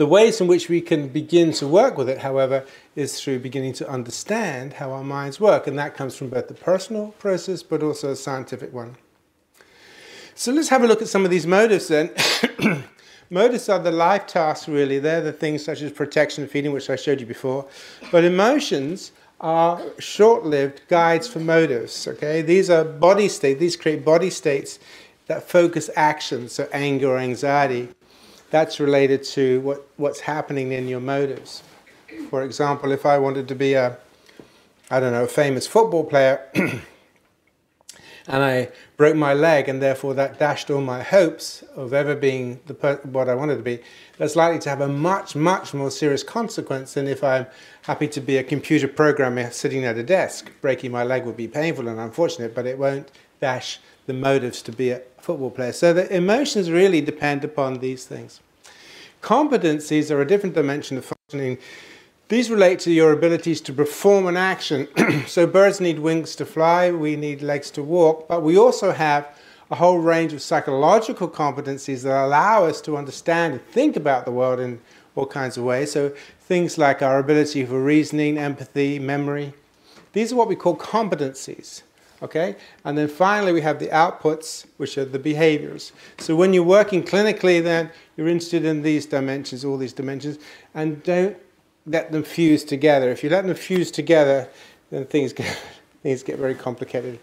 The 0.00 0.06
ways 0.06 0.40
in 0.40 0.46
which 0.46 0.70
we 0.70 0.80
can 0.80 1.08
begin 1.08 1.52
to 1.52 1.68
work 1.68 1.98
with 1.98 2.08
it, 2.08 2.20
however, 2.20 2.64
is 2.96 3.20
through 3.20 3.40
beginning 3.40 3.74
to 3.74 3.86
understand 3.86 4.72
how 4.72 4.92
our 4.92 5.04
minds 5.04 5.38
work, 5.38 5.66
and 5.66 5.78
that 5.78 5.94
comes 5.94 6.16
from 6.16 6.30
both 6.30 6.48
the 6.48 6.54
personal 6.54 7.08
process 7.18 7.62
but 7.62 7.82
also 7.82 8.12
a 8.12 8.16
scientific 8.16 8.72
one. 8.72 8.96
So 10.34 10.52
let's 10.52 10.70
have 10.70 10.82
a 10.82 10.86
look 10.86 11.02
at 11.02 11.08
some 11.08 11.26
of 11.26 11.30
these 11.30 11.46
motives 11.46 11.88
then. 11.88 12.14
motives 13.30 13.68
are 13.68 13.78
the 13.78 13.90
life 13.90 14.26
tasks, 14.26 14.68
really. 14.68 15.00
They're 15.00 15.20
the 15.20 15.34
things 15.34 15.66
such 15.66 15.82
as 15.82 15.92
protection, 15.92 16.48
feeding, 16.48 16.72
which 16.72 16.88
I 16.88 16.96
showed 16.96 17.20
you 17.20 17.26
before. 17.26 17.66
But 18.10 18.24
emotions 18.24 19.12
are 19.38 19.82
short-lived 19.98 20.80
guides 20.88 21.28
for 21.28 21.40
motives. 21.40 22.08
Okay, 22.08 22.40
these 22.40 22.70
are 22.70 22.84
body 22.84 23.28
states. 23.28 23.60
These 23.60 23.76
create 23.76 24.02
body 24.02 24.30
states 24.30 24.78
that 25.26 25.46
focus 25.46 25.90
action, 25.94 26.48
so 26.48 26.70
anger 26.72 27.08
or 27.08 27.18
anxiety 27.18 27.90
that's 28.50 28.80
related 28.80 29.22
to 29.22 29.60
what, 29.60 29.88
what's 29.96 30.20
happening 30.20 30.72
in 30.72 30.88
your 30.88 31.00
motives. 31.00 31.62
For 32.28 32.42
example, 32.42 32.92
if 32.92 33.06
I 33.06 33.18
wanted 33.18 33.48
to 33.48 33.54
be 33.54 33.74
a, 33.74 33.96
I 34.90 35.00
don't 35.00 35.12
know, 35.12 35.24
a 35.24 35.28
famous 35.28 35.66
football 35.66 36.04
player, 36.04 36.44
and 36.54 36.82
I 38.42 38.68
broke 38.96 39.16
my 39.16 39.34
leg, 39.34 39.68
and 39.68 39.80
therefore 39.80 40.14
that 40.14 40.38
dashed 40.38 40.70
all 40.70 40.80
my 40.80 41.02
hopes 41.02 41.62
of 41.74 41.94
ever 41.94 42.14
being 42.14 42.60
the 42.66 42.74
per- 42.74 43.00
what 43.04 43.28
I 43.28 43.34
wanted 43.34 43.56
to 43.56 43.62
be, 43.62 43.80
that's 44.18 44.36
likely 44.36 44.58
to 44.60 44.68
have 44.68 44.80
a 44.80 44.88
much, 44.88 45.34
much 45.36 45.72
more 45.72 45.90
serious 45.90 46.22
consequence 46.22 46.94
than 46.94 47.06
if 47.06 47.22
I'm 47.22 47.46
happy 47.82 48.08
to 48.08 48.20
be 48.20 48.36
a 48.36 48.42
computer 48.42 48.88
programmer 48.88 49.50
sitting 49.50 49.84
at 49.84 49.96
a 49.96 50.02
desk. 50.02 50.50
Breaking 50.60 50.90
my 50.90 51.04
leg 51.04 51.24
would 51.24 51.36
be 51.36 51.48
painful 51.48 51.88
and 51.88 51.98
unfortunate, 52.00 52.54
but 52.54 52.66
it 52.66 52.78
won't 52.78 53.10
dash 53.40 53.78
the 54.06 54.12
motives 54.12 54.62
to 54.62 54.72
be 54.72 54.90
a 54.90 55.02
football 55.18 55.50
player. 55.50 55.72
So 55.72 55.92
the 55.92 56.12
emotions 56.14 56.70
really 56.70 57.00
depend 57.00 57.44
upon 57.44 57.78
these 57.78 58.04
things. 58.04 58.40
Competencies 59.22 60.10
are 60.10 60.20
a 60.20 60.26
different 60.26 60.54
dimension 60.54 60.96
of 60.98 61.04
functioning. 61.04 61.58
These 62.28 62.50
relate 62.50 62.78
to 62.80 62.92
your 62.92 63.12
abilities 63.12 63.60
to 63.62 63.72
perform 63.72 64.26
an 64.26 64.36
action. 64.36 64.88
so 65.26 65.46
birds 65.46 65.80
need 65.80 65.98
wings 65.98 66.34
to 66.36 66.46
fly, 66.46 66.90
we 66.90 67.16
need 67.16 67.42
legs 67.42 67.70
to 67.72 67.82
walk, 67.82 68.28
but 68.28 68.42
we 68.42 68.56
also 68.56 68.92
have 68.92 69.28
a 69.70 69.76
whole 69.76 69.98
range 69.98 70.32
of 70.32 70.42
psychological 70.42 71.28
competencies 71.28 72.02
that 72.02 72.24
allow 72.24 72.64
us 72.64 72.80
to 72.82 72.96
understand 72.96 73.54
and 73.54 73.66
think 73.66 73.96
about 73.96 74.24
the 74.24 74.30
world 74.32 74.58
in 74.58 74.80
all 75.14 75.26
kinds 75.26 75.56
of 75.56 75.64
ways. 75.64 75.92
So 75.92 76.12
things 76.40 76.78
like 76.78 77.02
our 77.02 77.18
ability 77.18 77.64
for 77.66 77.80
reasoning, 77.80 78.38
empathy, 78.38 78.98
memory. 78.98 79.52
These 80.12 80.32
are 80.32 80.36
what 80.36 80.48
we 80.48 80.56
call 80.56 80.76
competencies. 80.76 81.82
Okay? 82.22 82.56
And 82.84 82.96
then 82.96 83.08
finally, 83.08 83.52
we 83.52 83.62
have 83.62 83.78
the 83.78 83.88
outputs, 83.88 84.66
which 84.76 84.98
are 84.98 85.04
the 85.04 85.18
behaviors. 85.18 85.92
So 86.18 86.36
when 86.36 86.52
you're 86.52 86.62
working 86.62 87.02
clinically, 87.02 87.62
then 87.62 87.90
you're 88.16 88.28
interested 88.28 88.64
in 88.64 88.82
these 88.82 89.06
dimensions, 89.06 89.64
all 89.64 89.76
these 89.76 89.92
dimensions, 89.92 90.38
and 90.74 91.02
don't 91.02 91.36
let 91.86 92.12
them 92.12 92.22
fuse 92.22 92.64
together. 92.64 93.10
If 93.10 93.24
you 93.24 93.30
let 93.30 93.46
them 93.46 93.56
fuse 93.56 93.90
together, 93.90 94.48
then 94.90 95.06
things 95.06 95.32
get, 95.32 95.58
things 96.02 96.22
get 96.22 96.38
very 96.38 96.54
complicated. 96.54 97.18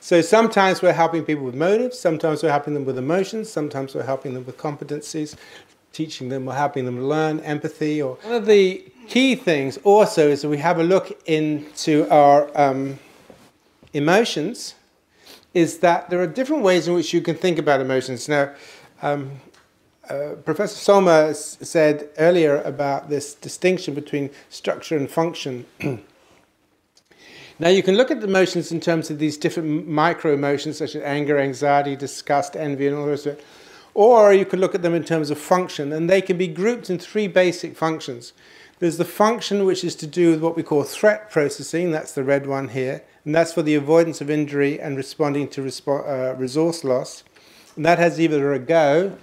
So 0.00 0.20
sometimes 0.22 0.80
we're 0.80 0.92
helping 0.92 1.24
people 1.24 1.44
with 1.44 1.54
motives, 1.54 1.98
sometimes 1.98 2.42
we're 2.42 2.50
helping 2.50 2.74
them 2.74 2.84
with 2.84 2.98
emotions, 2.98 3.50
sometimes 3.50 3.94
we're 3.94 4.04
helping 4.04 4.32
them 4.32 4.46
with 4.46 4.56
competencies, 4.56 5.34
teaching 5.92 6.28
them 6.28 6.46
or 6.48 6.54
helping 6.54 6.84
them 6.84 7.04
learn 7.04 7.40
empathy. 7.40 8.00
Or 8.00 8.14
one 8.22 8.34
of 8.34 8.46
the 8.46 8.84
key 9.08 9.34
things 9.34 9.78
also 9.78 10.28
is 10.28 10.42
that 10.42 10.48
we 10.48 10.58
have 10.58 10.78
a 10.78 10.84
look 10.84 11.20
into 11.26 12.08
our 12.10 12.50
um, 12.58 12.98
emotions 13.92 14.74
is 15.54 15.78
that 15.78 16.10
there 16.10 16.20
are 16.20 16.26
different 16.26 16.62
ways 16.62 16.88
in 16.88 16.94
which 16.94 17.12
you 17.12 17.20
can 17.20 17.34
think 17.34 17.58
about 17.58 17.80
emotions. 17.80 18.28
Now, 18.28 18.52
um, 19.02 19.40
uh, 20.08 20.36
Professor 20.44 20.76
Sommer 20.76 21.34
said 21.34 22.08
earlier 22.18 22.62
about 22.62 23.08
this 23.10 23.34
distinction 23.34 23.94
between 23.94 24.30
structure 24.48 24.96
and 24.96 25.10
function. 25.10 25.66
now, 27.58 27.68
you 27.68 27.82
can 27.82 27.96
look 27.96 28.10
at 28.10 28.20
the 28.20 28.26
emotions 28.26 28.72
in 28.72 28.80
terms 28.80 29.10
of 29.10 29.18
these 29.18 29.36
different 29.36 29.86
micro 29.86 30.32
emotions, 30.32 30.78
such 30.78 30.94
as 30.94 31.02
anger, 31.02 31.38
anxiety, 31.38 31.94
disgust, 31.94 32.56
envy, 32.56 32.86
and 32.86 32.96
all 32.96 33.08
of 33.08 33.22
those. 33.22 33.36
Or 33.94 34.32
you 34.32 34.46
could 34.46 34.60
look 34.60 34.74
at 34.74 34.82
them 34.82 34.94
in 34.94 35.04
terms 35.04 35.30
of 35.30 35.38
function, 35.38 35.92
and 35.92 36.08
they 36.08 36.22
can 36.22 36.38
be 36.38 36.48
grouped 36.48 36.88
in 36.88 36.98
three 36.98 37.26
basic 37.26 37.76
functions. 37.76 38.32
There's 38.78 38.96
the 38.96 39.04
function 39.04 39.66
which 39.66 39.82
is 39.82 39.96
to 39.96 40.06
do 40.06 40.30
with 40.30 40.40
what 40.40 40.56
we 40.56 40.62
call 40.62 40.84
threat 40.84 41.30
processing, 41.30 41.90
that's 41.90 42.12
the 42.12 42.22
red 42.22 42.46
one 42.46 42.68
here, 42.68 43.02
and 43.24 43.34
that's 43.34 43.52
for 43.52 43.62
the 43.62 43.74
avoidance 43.74 44.20
of 44.20 44.30
injury 44.30 44.80
and 44.80 44.96
responding 44.96 45.48
to 45.48 45.62
respo- 45.62 46.06
uh, 46.06 46.34
resource 46.36 46.84
loss. 46.84 47.24
And 47.76 47.84
that 47.84 47.98
has 47.98 48.20
either 48.20 48.52
a 48.52 48.58
go, 48.58 49.16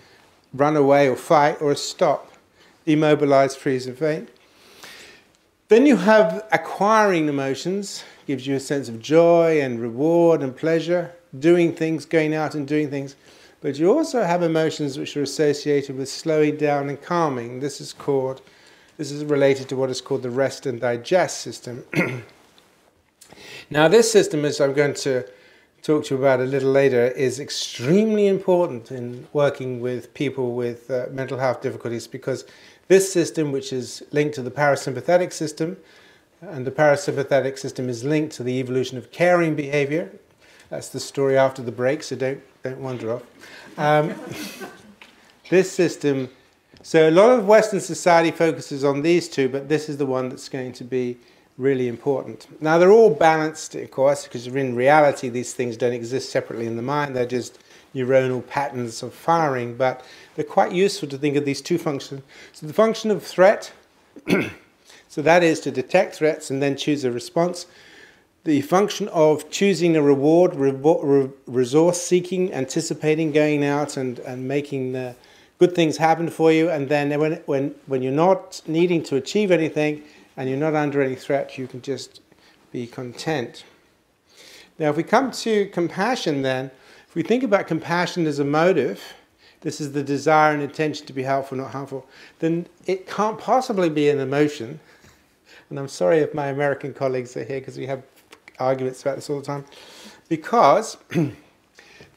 run 0.53 0.75
away 0.75 1.09
or 1.09 1.15
fight, 1.15 1.61
or 1.61 1.71
a 1.71 1.75
stop, 1.75 2.31
immobilize, 2.85 3.55
freeze, 3.55 3.87
and 3.87 3.97
faint. 3.97 4.29
Then 5.67 5.85
you 5.85 5.97
have 5.97 6.45
acquiring 6.51 7.27
emotions, 7.27 8.03
gives 8.27 8.45
you 8.45 8.55
a 8.55 8.59
sense 8.59 8.87
of 8.87 8.99
joy 8.99 9.59
and 9.59 9.79
reward 9.79 10.41
and 10.41 10.55
pleasure, 10.55 11.11
doing 11.39 11.73
things, 11.73 12.05
going 12.05 12.35
out 12.35 12.53
and 12.53 12.67
doing 12.67 12.89
things. 12.89 13.15
But 13.61 13.79
you 13.79 13.91
also 13.91 14.23
have 14.23 14.43
emotions 14.43 14.99
which 14.99 15.17
are 15.17 15.23
associated 15.23 15.97
with 15.97 16.07
slowing 16.07 16.57
down 16.57 16.87
and 16.89 17.01
calming. 17.01 17.61
This 17.61 17.81
is 17.81 17.93
called, 17.93 18.41
this 18.97 19.11
is 19.11 19.25
related 19.25 19.67
to 19.69 19.75
what 19.75 19.89
is 19.89 20.01
called 20.01 20.21
the 20.21 20.29
rest 20.29 20.67
and 20.67 20.79
digest 20.79 21.39
system. 21.39 21.83
now, 23.69 23.87
this 23.87 24.11
system, 24.11 24.45
as 24.45 24.61
I'm 24.61 24.73
going 24.73 24.93
to 24.95 25.27
talk 25.81 26.05
to 26.05 26.15
you 26.15 26.19
about 26.19 26.39
a 26.39 26.43
little 26.43 26.71
later, 26.71 27.07
is 27.07 27.39
extremely 27.39 28.27
important 28.27 28.91
in 28.91 29.27
working 29.33 29.81
with 29.81 30.13
people 30.13 30.53
with 30.53 30.91
uh, 30.91 31.07
mental 31.11 31.39
health 31.39 31.61
difficulties 31.61 32.05
because 32.05 32.45
this 32.87 33.11
system, 33.11 33.51
which 33.51 33.73
is 33.73 34.03
linked 34.11 34.35
to 34.35 34.43
the 34.43 34.51
parasympathetic 34.51 35.33
system, 35.33 35.77
and 36.41 36.67
the 36.67 36.71
parasympathetic 36.71 37.57
system 37.57 37.89
is 37.89 38.03
linked 38.03 38.35
to 38.35 38.43
the 38.43 38.59
evolution 38.59 38.99
of 38.99 39.11
caring 39.11 39.55
behavior. 39.55 40.11
That's 40.69 40.89
the 40.89 40.99
story 40.99 41.35
after 41.35 41.63
the 41.63 41.71
break, 41.71 42.03
so 42.03 42.15
don't, 42.15 42.41
don't 42.63 42.79
wander 42.79 43.13
off. 43.13 43.23
Um, 43.77 44.13
this 45.49 45.71
system, 45.71 46.29
so 46.83 47.09
a 47.09 47.11
lot 47.11 47.31
of 47.31 47.47
Western 47.47 47.79
society 47.79 48.29
focuses 48.29 48.83
on 48.83 49.01
these 49.01 49.27
two, 49.27 49.49
but 49.49 49.69
this 49.69 49.89
is 49.89 49.97
the 49.97 50.05
one 50.05 50.29
that's 50.29 50.49
going 50.49 50.73
to 50.73 50.83
be 50.83 51.17
really 51.57 51.87
important. 51.87 52.47
Now, 52.61 52.77
they're 52.77 52.91
all 52.91 53.09
balanced, 53.09 53.75
of 53.75 53.91
course, 53.91 54.25
because 54.25 54.47
in 54.47 54.75
reality, 54.75 55.29
these 55.29 55.53
things 55.53 55.77
don't 55.77 55.93
exist 55.93 56.29
separately 56.29 56.65
in 56.65 56.75
the 56.75 56.81
mind, 56.81 57.15
they're 57.15 57.25
just 57.25 57.59
neuronal 57.93 58.45
patterns 58.45 59.01
of 59.01 59.13
firing, 59.13 59.75
but 59.75 60.03
they're 60.35 60.43
quite 60.43 60.73
useful 60.73 61.07
to 61.07 61.17
think 61.17 61.37
of 61.37 61.45
these 61.45 61.61
two 61.61 61.77
functions. 61.77 62.21
So 62.51 62.67
the 62.67 62.73
function 62.73 63.09
of 63.09 63.23
threat, 63.23 63.71
so 65.07 65.21
that 65.21 65.43
is 65.43 65.61
to 65.61 65.71
detect 65.71 66.15
threats 66.15 66.49
and 66.49 66.61
then 66.61 66.75
choose 66.75 67.05
a 67.05 67.11
response. 67.11 67.67
The 68.43 68.61
function 68.61 69.07
of 69.07 69.49
choosing 69.49 69.95
a 69.95 70.01
reward, 70.01 70.55
re- 70.55 71.29
resource 71.47 72.01
seeking, 72.01 72.53
anticipating, 72.53 73.31
going 73.31 73.63
out 73.63 73.95
and, 73.95 74.19
and 74.19 74.45
making 74.47 74.91
the 74.91 75.15
good 75.57 75.73
things 75.73 75.97
happen 75.97 76.29
for 76.29 76.51
you. 76.51 76.69
And 76.69 76.89
then 76.89 77.17
when, 77.17 77.33
when, 77.45 77.75
when 77.87 78.03
you're 78.03 78.11
not 78.11 78.61
needing 78.67 79.01
to 79.03 79.15
achieve 79.15 79.51
anything 79.51 80.03
and 80.37 80.49
you're 80.49 80.57
not 80.57 80.75
under 80.75 81.01
any 81.01 81.15
threat, 81.15 81.57
you 81.57 81.67
can 81.67 81.81
just 81.81 82.21
be 82.71 82.87
content. 82.87 83.63
Now, 84.77 84.89
if 84.89 84.97
we 84.97 85.03
come 85.03 85.31
to 85.31 85.67
compassion, 85.67 86.41
then, 86.41 86.71
if 87.07 87.15
we 87.15 87.23
think 87.23 87.43
about 87.43 87.67
compassion 87.67 88.27
as 88.27 88.39
a 88.39 88.45
motive, 88.45 89.01
this 89.61 89.79
is 89.79 89.93
the 89.93 90.03
desire 90.03 90.53
and 90.53 90.61
intention 90.61 91.07
to 91.07 91.13
be 91.13 91.23
helpful, 91.23 91.57
not 91.57 91.71
harmful, 91.71 92.05
then 92.39 92.67
it 92.85 93.07
can't 93.07 93.39
possibly 93.39 93.89
be 93.89 94.09
an 94.09 94.19
emotion. 94.19 94.79
And 95.69 95.79
I'm 95.79 95.87
sorry 95.87 96.19
if 96.19 96.33
my 96.33 96.47
American 96.47 96.93
colleagues 96.93 97.35
are 97.37 97.43
here 97.43 97.59
because 97.59 97.77
we 97.77 97.87
have 97.87 98.03
arguments 98.59 99.01
about 99.01 99.15
this 99.15 99.29
all 99.29 99.39
the 99.39 99.45
time. 99.45 99.65
Because 100.27 100.97
the 101.09 101.33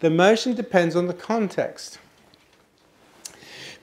emotion 0.03 0.55
depends 0.55 0.97
on 0.97 1.07
the 1.07 1.15
context. 1.15 1.99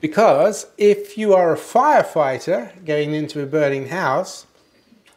Because 0.00 0.66
if 0.76 1.16
you 1.16 1.34
are 1.34 1.54
a 1.54 1.56
firefighter 1.56 2.84
going 2.84 3.14
into 3.14 3.42
a 3.42 3.46
burning 3.46 3.88
house, 3.88 4.46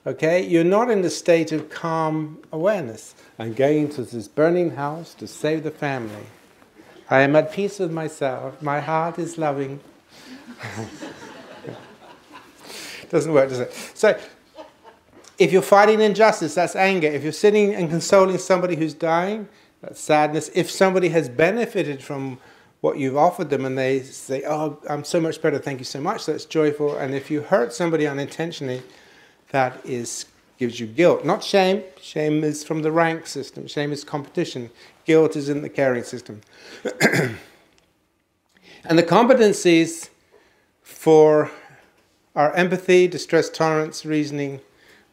okay, 0.08 0.46
you're 0.46 0.64
not 0.64 0.90
in 0.90 1.02
the 1.02 1.10
state 1.10 1.52
of 1.52 1.70
calm 1.70 2.40
awareness. 2.52 3.14
I'm 3.38 3.54
going 3.54 3.86
into 3.86 4.04
this 4.04 4.28
burning 4.28 4.72
house 4.72 5.14
to 5.16 5.28
save 5.28 5.64
the 5.64 5.72
family. 5.72 6.26
I 7.10 7.22
am 7.22 7.36
at 7.36 7.52
peace 7.52 7.80
with 7.80 7.92
myself. 7.92 8.62
My 8.62 8.80
heart 8.80 9.20
is 9.20 9.38
loving. 9.38 9.80
Doesn't 13.10 13.34
work, 13.34 13.50
does 13.50 13.60
it? 13.60 13.74
So, 13.96 14.18
if 15.40 15.52
you're 15.52 15.62
fighting 15.62 16.02
injustice, 16.02 16.54
that's 16.54 16.76
anger. 16.76 17.08
If 17.08 17.24
you're 17.24 17.32
sitting 17.32 17.74
and 17.74 17.90
consoling 17.90 18.38
somebody 18.38 18.76
who's 18.76 18.94
dying, 18.94 19.48
that's 19.82 20.00
sadness. 20.00 20.52
If 20.54 20.70
somebody 20.70 21.10
has 21.10 21.30
benefited 21.30 22.04
from 22.04 22.40
what 22.82 22.98
you've 22.98 23.18
offered 23.18 23.50
them 23.50 23.66
and 23.66 23.78
they 23.78 24.02
say, 24.02 24.44
Oh, 24.46 24.80
I'm 24.90 25.04
so 25.04 25.20
much 25.20 25.42
better, 25.42 25.60
thank 25.60 25.80
you 25.80 25.86
so 25.86 26.00
much, 26.00 26.26
that's 26.26 26.46
joyful. 26.46 26.98
And 26.98 27.14
if 27.14 27.30
you 27.30 27.42
hurt 27.42 27.74
somebody 27.74 28.08
unintentionally, 28.08 28.82
that 29.52 29.80
is 29.86 30.26
gives 30.58 30.80
you 30.80 30.88
guilt, 30.88 31.24
not 31.24 31.42
shame. 31.42 31.82
Shame 32.02 32.44
is 32.44 32.66
from 32.66 32.82
the 32.82 32.92
rank 32.92 33.26
system, 33.28 33.66
shame 33.66 33.94
is 33.94 34.04
competition, 34.04 34.70
guilt 35.06 35.38
is 35.38 35.48
in 35.48 35.62
the 35.62 35.70
caring 35.70 36.04
system. 36.04 36.42
and 37.02 37.38
the 38.98 39.04
competencies 39.04 40.10
for 40.82 41.50
our 42.36 42.54
empathy, 42.56 43.08
distress 43.08 43.50
tolerance, 43.50 44.06
reasoning, 44.06 44.60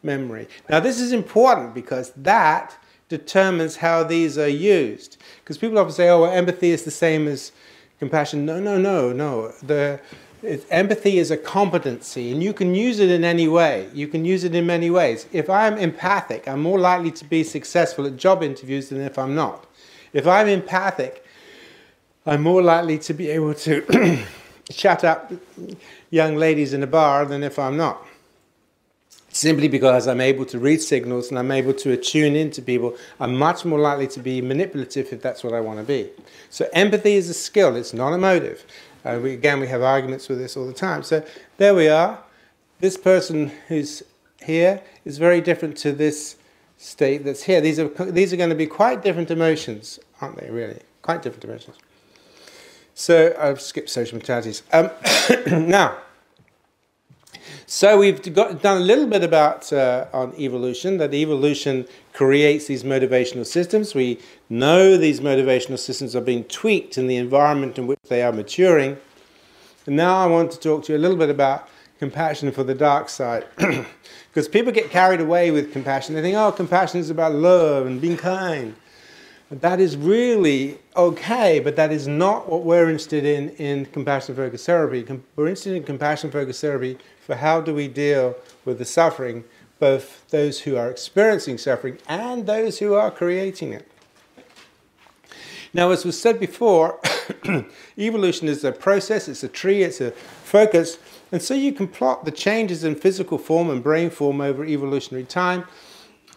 memory. 0.03 0.47
Now, 0.69 0.79
this 0.79 0.99
is 0.99 1.13
important 1.13 1.73
because 1.73 2.11
that 2.17 2.77
determines 3.09 3.77
how 3.77 4.03
these 4.03 4.37
are 4.37 4.47
used. 4.47 5.17
Because 5.43 5.57
people 5.57 5.77
often 5.79 5.93
say, 5.93 6.09
oh, 6.09 6.21
well, 6.21 6.31
empathy 6.31 6.71
is 6.71 6.83
the 6.83 6.91
same 6.91 7.27
as 7.27 7.51
compassion. 7.99 8.45
No, 8.45 8.59
no, 8.59 8.77
no, 8.77 9.13
no. 9.13 9.53
The, 9.63 9.99
it, 10.43 10.65
empathy 10.69 11.17
is 11.17 11.31
a 11.31 11.37
competency, 11.37 12.31
and 12.31 12.43
you 12.43 12.53
can 12.53 12.75
use 12.75 12.99
it 12.99 13.09
in 13.09 13.23
any 13.23 13.47
way. 13.47 13.89
You 13.93 14.07
can 14.07 14.23
use 14.23 14.43
it 14.43 14.53
in 14.53 14.65
many 14.65 14.89
ways. 14.89 15.25
If 15.31 15.49
I'm 15.49 15.77
empathic, 15.77 16.47
I'm 16.47 16.61
more 16.61 16.79
likely 16.79 17.11
to 17.11 17.25
be 17.25 17.43
successful 17.43 18.05
at 18.05 18.17
job 18.17 18.43
interviews 18.43 18.89
than 18.89 19.01
if 19.01 19.17
I'm 19.17 19.35
not. 19.35 19.65
If 20.13 20.27
I'm 20.27 20.47
empathic, 20.47 21.25
I'm 22.25 22.41
more 22.43 22.61
likely 22.61 22.99
to 22.99 23.13
be 23.13 23.29
able 23.29 23.53
to 23.55 24.25
chat 24.71 25.03
up 25.03 25.31
young 26.09 26.35
ladies 26.35 26.73
in 26.73 26.83
a 26.83 26.87
bar 26.87 27.25
than 27.25 27.43
if 27.43 27.57
I'm 27.57 27.77
not. 27.77 28.06
Simply 29.37 29.67
because 29.67 30.07
I'm 30.07 30.19
able 30.19 30.45
to 30.45 30.57
read 30.57 30.81
signals 30.81 31.29
and 31.29 31.37
I'm 31.37 31.51
able 31.51 31.73
to 31.75 31.91
attune 31.91 32.35
into 32.35 32.59
people, 32.59 32.97
I'm 33.19 33.35
much 33.35 33.65
more 33.65 33.77
likely 33.77 34.07
to 34.07 34.19
be 34.19 34.41
manipulative 34.41 35.13
if 35.13 35.21
that's 35.21 35.43
what 35.43 35.53
I 35.53 35.61
want 35.61 35.77
to 35.77 35.85
be. 35.85 36.09
So, 36.49 36.67
empathy 36.73 37.13
is 37.13 37.29
a 37.29 37.35
skill, 37.35 37.75
it's 37.75 37.93
not 37.93 38.13
a 38.13 38.17
motive. 38.17 38.65
Uh, 39.05 39.19
we, 39.21 39.33
again, 39.33 39.59
we 39.59 39.67
have 39.67 39.83
arguments 39.83 40.27
with 40.27 40.39
this 40.39 40.57
all 40.57 40.65
the 40.65 40.73
time. 40.73 41.03
So 41.03 41.23
there 41.57 41.75
we 41.75 41.87
are. 41.87 42.19
This 42.79 42.97
person 42.97 43.51
who's 43.67 44.01
here 44.41 44.81
is 45.05 45.19
very 45.19 45.39
different 45.39 45.77
to 45.77 45.91
this 45.91 46.37
state 46.79 47.23
that's 47.23 47.43
here. 47.43 47.61
These 47.61 47.77
are, 47.77 47.89
these 47.89 48.33
are 48.33 48.37
going 48.37 48.49
to 48.49 48.55
be 48.55 48.65
quite 48.65 49.03
different 49.03 49.29
emotions, 49.29 49.99
aren't 50.19 50.37
they, 50.41 50.49
really? 50.49 50.81
Quite 51.03 51.21
different 51.21 51.45
emotions. 51.45 51.77
So 52.95 53.35
I've 53.39 53.61
skipped 53.61 53.91
social 53.91 54.17
mentalities. 54.17 54.63
Um, 54.73 54.89
now, 55.69 55.97
so 57.69 57.97
we've 57.97 58.33
got, 58.33 58.61
done 58.61 58.77
a 58.77 58.85
little 58.85 59.07
bit 59.07 59.25
about 59.25 59.73
uh, 59.73 60.05
on 60.13 60.33
evolution, 60.39 60.97
that 60.99 61.13
evolution 61.13 61.85
creates 62.13 62.65
these 62.67 62.83
motivational 62.85 63.45
systems. 63.45 63.93
We 63.93 64.19
know 64.49 64.95
these 64.95 65.19
motivational 65.19 65.77
systems 65.77 66.15
are 66.15 66.21
being 66.21 66.45
tweaked 66.45 66.97
in 66.97 67.07
the 67.07 67.17
environment 67.17 67.77
in 67.77 67.85
which 67.85 67.99
they 68.07 68.23
are 68.23 68.31
maturing. 68.31 68.95
And 69.85 69.97
now 69.97 70.15
I 70.15 70.27
want 70.27 70.51
to 70.51 70.59
talk 70.59 70.85
to 70.85 70.93
you 70.93 70.97
a 70.97 71.01
little 71.01 71.17
bit 71.17 71.29
about 71.29 71.67
compassion 71.99 72.53
for 72.53 72.63
the 72.63 72.73
dark 72.73 73.09
side. 73.09 73.45
because 73.57 74.47
people 74.47 74.71
get 74.71 74.89
carried 74.89 75.19
away 75.19 75.51
with 75.51 75.73
compassion. 75.73 76.15
They 76.15 76.21
think, 76.21 76.37
oh, 76.37 76.53
compassion 76.53 77.01
is 77.01 77.09
about 77.09 77.33
love 77.33 77.85
and 77.85 77.99
being 77.99 78.15
kind. 78.15 78.75
That 79.49 79.79
is 79.79 79.95
really 79.95 80.77
okay, 80.95 81.59
but 81.59 81.77
that 81.77 81.91
is 81.91 82.05
not 82.05 82.49
what 82.49 82.63
we're 82.63 82.89
interested 82.89 83.23
in 83.23 83.49
in 83.51 83.85
compassion 83.85 84.35
focused 84.35 84.65
therapy. 84.65 85.05
We're 85.35 85.47
interested 85.47 85.75
in 85.75 85.83
compassion 85.83 86.31
focused 86.31 86.59
therapy 86.59 86.97
for 87.25 87.35
how 87.35 87.61
do 87.61 87.73
we 87.73 87.87
deal 87.87 88.35
with 88.65 88.77
the 88.77 88.85
suffering 88.85 89.45
both 89.79 90.27
those 90.29 90.61
who 90.61 90.75
are 90.75 90.89
experiencing 90.89 91.57
suffering 91.57 91.99
and 92.07 92.45
those 92.45 92.79
who 92.79 92.93
are 92.93 93.11
creating 93.11 93.73
it. 93.73 93.87
Now, 95.73 95.91
as 95.91 96.05
was 96.05 96.19
said 96.19 96.39
before, 96.39 96.99
evolution 97.97 98.47
is 98.47 98.63
a 98.63 98.71
process, 98.71 99.27
it's 99.27 99.43
a 99.43 99.47
tree, 99.47 99.83
it's 99.83 100.01
a 100.01 100.11
focus, 100.11 100.97
and 101.31 101.41
so 101.41 101.53
you 101.53 101.73
can 101.73 101.87
plot 101.87 102.25
the 102.25 102.31
changes 102.31 102.83
in 102.83 102.95
physical 102.95 103.37
form 103.37 103.69
and 103.69 103.83
brain 103.83 104.09
form 104.09 104.41
over 104.41 104.65
evolutionary 104.65 105.25
time. 105.25 105.65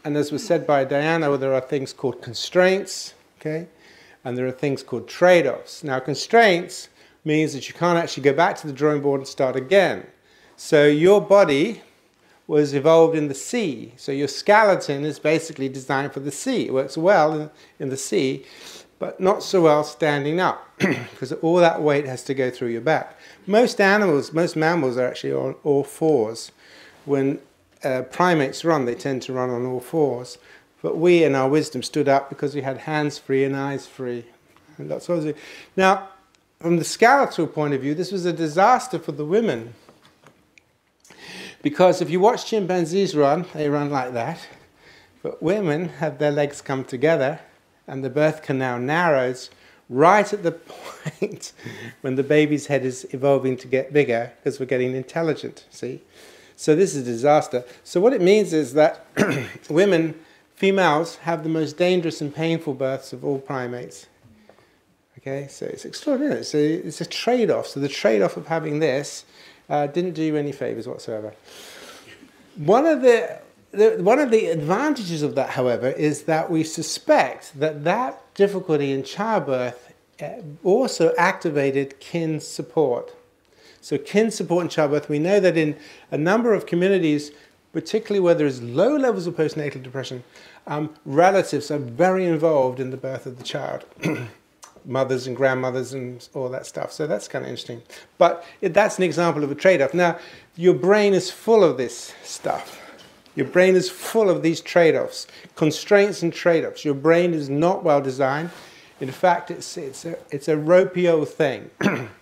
And 0.04 0.16
as 0.16 0.32
was 0.32 0.46
said 0.46 0.66
by 0.66 0.84
Diana, 0.84 1.36
there 1.36 1.54
are 1.54 1.60
things 1.60 1.92
called 1.92 2.22
constraints, 2.22 3.14
okay, 3.38 3.68
and 4.24 4.36
there 4.36 4.46
are 4.46 4.52
things 4.52 4.82
called 4.82 5.08
trade 5.08 5.46
offs. 5.46 5.84
Now, 5.84 5.98
constraints 5.98 6.88
means 7.24 7.52
that 7.52 7.68
you 7.68 7.74
can't 7.74 7.98
actually 7.98 8.22
go 8.22 8.32
back 8.32 8.56
to 8.56 8.66
the 8.66 8.72
drawing 8.72 9.02
board 9.02 9.20
and 9.20 9.28
start 9.28 9.56
again. 9.56 10.06
So, 10.56 10.86
your 10.86 11.20
body 11.20 11.82
was 12.50 12.74
evolved 12.74 13.16
in 13.16 13.28
the 13.28 13.34
sea. 13.34 13.92
So 13.96 14.10
your 14.10 14.26
skeleton 14.26 15.04
is 15.04 15.20
basically 15.20 15.68
designed 15.68 16.12
for 16.12 16.18
the 16.18 16.32
sea. 16.32 16.66
It 16.66 16.72
works 16.72 16.98
well 16.98 17.32
in, 17.32 17.50
in 17.78 17.90
the 17.90 17.96
sea. 17.96 18.44
but 18.98 19.20
not 19.20 19.42
so 19.44 19.62
well 19.62 19.84
standing 19.84 20.40
up 20.40 20.68
because 20.78 21.32
all 21.44 21.56
that 21.56 21.80
weight 21.80 22.06
has 22.06 22.24
to 22.24 22.34
go 22.34 22.50
through 22.50 22.68
your 22.68 22.80
back. 22.80 23.18
Most 23.46 23.80
animals, 23.80 24.32
most 24.32 24.56
mammals 24.56 24.96
are 24.96 25.06
actually 25.06 25.32
on 25.32 25.54
all 25.62 25.84
fours. 25.84 26.50
When 27.04 27.40
uh, 27.82 28.02
primates 28.02 28.64
run, 28.64 28.84
they 28.84 28.94
tend 28.94 29.22
to 29.22 29.32
run 29.32 29.50
on 29.50 29.66
all 29.66 29.80
fours. 29.80 30.38
But 30.82 30.96
we, 30.96 31.24
in 31.24 31.34
our 31.34 31.48
wisdom, 31.48 31.82
stood 31.82 32.08
up 32.08 32.28
because 32.28 32.54
we 32.54 32.62
had 32.62 32.78
hands 32.78 33.18
free 33.18 33.44
and 33.44 33.56
eyes 33.56 33.86
free. 33.86 34.24
And 34.78 35.34
Now, 35.76 36.08
from 36.58 36.78
the 36.78 36.84
skeletal 36.84 37.46
point 37.46 37.74
of 37.74 37.82
view, 37.82 37.94
this 37.94 38.12
was 38.12 38.24
a 38.24 38.32
disaster 38.32 38.98
for 38.98 39.12
the 39.12 39.24
women. 39.24 39.74
Because 41.62 42.00
if 42.00 42.08
you 42.08 42.20
watch 42.20 42.46
chimpanzees 42.46 43.14
run, 43.14 43.44
they 43.52 43.68
run 43.68 43.90
like 43.90 44.14
that. 44.14 44.40
But 45.22 45.42
women 45.42 45.88
have 45.88 46.18
their 46.18 46.30
legs 46.30 46.62
come 46.62 46.84
together 46.84 47.40
and 47.86 48.02
the 48.04 48.08
birth 48.08 48.42
canal 48.42 48.78
narrows 48.78 49.50
right 49.90 50.32
at 50.32 50.42
the 50.42 50.52
point 51.20 51.52
when 52.00 52.14
the 52.14 52.22
baby's 52.22 52.66
head 52.68 52.84
is 52.84 53.06
evolving 53.10 53.56
to 53.58 53.66
get 53.66 53.92
bigger 53.92 54.32
because 54.36 54.58
we're 54.58 54.66
getting 54.66 54.94
intelligent, 54.94 55.66
see? 55.70 56.00
So 56.60 56.76
this 56.76 56.94
is 56.94 57.08
a 57.08 57.10
disaster. 57.10 57.64
So 57.84 58.02
what 58.02 58.12
it 58.12 58.20
means 58.20 58.52
is 58.52 58.74
that 58.74 59.06
women, 59.70 60.14
females, 60.56 61.16
have 61.22 61.42
the 61.42 61.48
most 61.48 61.78
dangerous 61.78 62.20
and 62.20 62.34
painful 62.34 62.74
births 62.74 63.14
of 63.14 63.24
all 63.24 63.38
primates. 63.38 64.08
Okay, 65.16 65.46
so 65.48 65.64
it's 65.64 65.86
extraordinary. 65.86 66.44
So 66.44 66.58
it's 66.58 67.00
a 67.00 67.06
trade-off. 67.06 67.66
So 67.66 67.80
the 67.80 67.88
trade-off 67.88 68.36
of 68.36 68.48
having 68.48 68.78
this 68.78 69.24
uh, 69.70 69.86
didn't 69.86 70.12
do 70.12 70.22
you 70.22 70.36
any 70.36 70.52
favors 70.52 70.86
whatsoever. 70.86 71.32
One 72.56 72.84
of 72.84 73.00
the 73.00 73.38
the, 73.70 73.96
one 74.02 74.18
of 74.18 74.30
the 74.30 74.48
advantages 74.48 75.22
of 75.22 75.36
that, 75.36 75.50
however, 75.50 75.88
is 75.88 76.24
that 76.24 76.50
we 76.50 76.62
suspect 76.62 77.58
that 77.58 77.84
that 77.84 78.34
difficulty 78.34 78.92
in 78.92 79.02
childbirth 79.02 79.94
uh, 80.20 80.28
also 80.62 81.14
activated 81.16 81.98
kin 82.00 82.38
support. 82.38 83.14
So, 83.80 83.96
kin 83.98 84.30
support 84.30 84.62
in 84.64 84.68
childbirth, 84.68 85.08
we 85.08 85.18
know 85.18 85.40
that 85.40 85.56
in 85.56 85.76
a 86.10 86.18
number 86.18 86.52
of 86.52 86.66
communities, 86.66 87.32
particularly 87.72 88.20
where 88.20 88.34
there 88.34 88.46
is 88.46 88.62
low 88.62 88.96
levels 88.96 89.26
of 89.26 89.36
postnatal 89.36 89.82
depression, 89.82 90.24
um, 90.66 90.94
relatives 91.04 91.70
are 91.70 91.78
very 91.78 92.26
involved 92.26 92.80
in 92.80 92.90
the 92.90 92.96
birth 92.96 93.26
of 93.26 93.38
the 93.38 93.44
child. 93.44 93.84
Mothers 94.84 95.26
and 95.26 95.36
grandmothers 95.36 95.92
and 95.92 96.26
all 96.34 96.48
that 96.48 96.66
stuff. 96.66 96.90
So 96.92 97.06
that's 97.06 97.28
kind 97.28 97.44
of 97.44 97.50
interesting. 97.50 97.82
But 98.18 98.44
it, 98.60 98.72
that's 98.72 98.96
an 98.98 99.04
example 99.04 99.44
of 99.44 99.50
a 99.50 99.54
trade 99.54 99.82
off. 99.82 99.92
Now, 99.92 100.18
your 100.56 100.74
brain 100.74 101.12
is 101.12 101.30
full 101.30 101.62
of 101.62 101.76
this 101.76 102.14
stuff. 102.22 102.80
Your 103.34 103.46
brain 103.46 103.76
is 103.76 103.88
full 103.88 104.28
of 104.28 104.42
these 104.42 104.60
trade 104.60 104.96
offs, 104.96 105.26
constraints 105.54 106.22
and 106.22 106.32
trade 106.32 106.64
offs. 106.64 106.84
Your 106.84 106.94
brain 106.94 107.34
is 107.34 107.48
not 107.48 107.84
well 107.84 108.00
designed. 108.00 108.50
In 109.00 109.10
fact, 109.10 109.50
it's, 109.50 109.76
it's, 109.76 110.04
a, 110.04 110.18
it's 110.30 110.48
a 110.48 110.56
ropey 110.56 111.08
old 111.08 111.28
thing. 111.28 111.70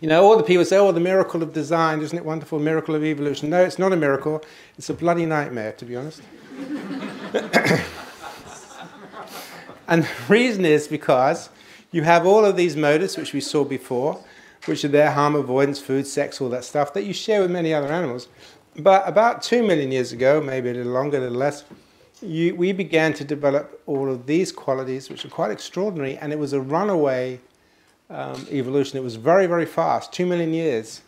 you 0.00 0.08
know, 0.08 0.24
all 0.24 0.36
the 0.36 0.42
people 0.42 0.64
say, 0.64 0.76
oh, 0.78 0.92
the 0.92 1.00
miracle 1.00 1.42
of 1.42 1.52
design, 1.52 2.00
isn't 2.00 2.16
it 2.16 2.24
wonderful? 2.24 2.58
Miracle 2.58 2.94
of 2.94 3.04
evolution. 3.04 3.50
No, 3.50 3.62
it's 3.62 3.78
not 3.78 3.92
a 3.92 3.96
miracle. 3.96 4.42
It's 4.78 4.90
a 4.90 4.94
bloody 4.94 5.26
nightmare, 5.26 5.72
to 5.72 5.84
be 5.84 5.96
honest. 5.96 6.22
and 9.88 10.04
the 10.04 10.08
reason 10.28 10.64
is 10.64 10.88
because 10.88 11.50
you 11.92 12.02
have 12.02 12.26
all 12.26 12.44
of 12.44 12.56
these 12.56 12.76
motives, 12.76 13.16
which 13.16 13.32
we 13.32 13.40
saw 13.40 13.64
before, 13.64 14.22
which 14.66 14.84
are 14.84 14.88
there 14.88 15.10
harm 15.10 15.34
avoidance, 15.34 15.80
food, 15.80 16.06
sex, 16.06 16.40
all 16.40 16.48
that 16.50 16.64
stuff 16.64 16.94
that 16.94 17.04
you 17.04 17.12
share 17.12 17.42
with 17.42 17.50
many 17.50 17.74
other 17.74 17.88
animals. 17.88 18.28
But 18.76 19.06
about 19.08 19.42
two 19.42 19.62
million 19.62 19.90
years 19.90 20.12
ago, 20.12 20.40
maybe 20.40 20.70
a 20.70 20.74
little 20.74 20.92
longer, 20.92 21.18
a 21.18 21.20
little 21.22 21.38
less, 21.38 21.64
you, 22.22 22.54
we 22.54 22.72
began 22.72 23.12
to 23.14 23.24
develop 23.24 23.82
all 23.86 24.10
of 24.10 24.26
these 24.26 24.52
qualities, 24.52 25.08
which 25.08 25.24
are 25.24 25.28
quite 25.28 25.50
extraordinary, 25.50 26.16
and 26.18 26.32
it 26.32 26.38
was 26.38 26.52
a 26.52 26.60
runaway 26.60 27.40
um, 28.10 28.46
evolution. 28.50 28.98
It 28.98 29.02
was 29.02 29.16
very, 29.16 29.46
very 29.46 29.66
fast, 29.66 30.12
two 30.12 30.26
million 30.26 30.52
years. 30.52 31.02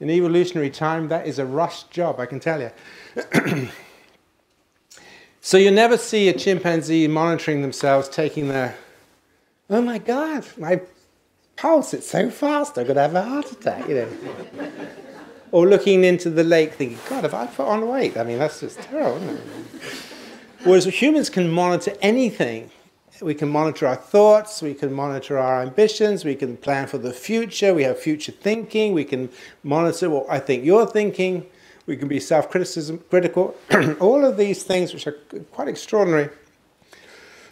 In 0.00 0.10
evolutionary 0.10 0.70
time, 0.70 1.08
that 1.08 1.26
is 1.26 1.38
a 1.38 1.46
rush 1.46 1.84
job, 1.84 2.20
I 2.20 2.26
can 2.26 2.40
tell 2.40 2.60
you. 2.60 2.70
so 5.40 5.56
you 5.56 5.70
never 5.70 5.96
see 5.96 6.28
a 6.28 6.32
chimpanzee 6.32 7.06
monitoring 7.06 7.62
themselves, 7.62 8.08
taking 8.08 8.48
their, 8.48 8.76
oh 9.68 9.82
my 9.82 9.98
God, 9.98 10.46
my 10.56 10.80
pulse, 11.56 11.92
it's 11.92 12.08
so 12.08 12.30
fast, 12.30 12.78
I'm 12.78 12.84
going 12.84 12.96
to 12.96 13.02
have 13.02 13.14
a 13.14 13.22
heart 13.22 13.52
attack, 13.52 13.88
you 13.88 13.94
know 13.96 14.72
or 15.52 15.66
looking 15.66 16.04
into 16.04 16.30
the 16.30 16.44
lake 16.44 16.74
thinking, 16.74 16.98
God, 17.08 17.24
have 17.24 17.34
I 17.34 17.46
put 17.46 17.66
on 17.66 17.86
weight? 17.88 18.16
I 18.16 18.24
mean, 18.24 18.38
that's 18.38 18.60
just 18.60 18.80
terrible, 18.80 19.18
Whereas 20.64 20.84
humans 20.84 21.30
can 21.30 21.50
monitor 21.50 21.96
anything. 22.02 22.70
We 23.20 23.34
can 23.34 23.50
monitor 23.50 23.86
our 23.86 23.96
thoughts, 23.96 24.62
we 24.62 24.72
can 24.72 24.92
monitor 24.94 25.36
our 25.36 25.60
ambitions, 25.60 26.24
we 26.24 26.34
can 26.34 26.56
plan 26.56 26.86
for 26.86 26.96
the 26.96 27.12
future, 27.12 27.74
we 27.74 27.82
have 27.82 27.98
future 27.98 28.32
thinking, 28.32 28.94
we 28.94 29.04
can 29.04 29.28
monitor 29.62 30.08
what 30.08 30.26
I 30.30 30.38
think 30.38 30.64
you're 30.64 30.86
thinking, 30.86 31.46
we 31.86 31.96
can 31.96 32.08
be 32.08 32.18
self 32.18 32.50
criticism, 32.50 33.02
critical. 33.10 33.54
All 34.00 34.24
of 34.24 34.38
these 34.38 34.62
things, 34.62 34.94
which 34.94 35.06
are 35.06 35.18
quite 35.52 35.68
extraordinary. 35.68 36.30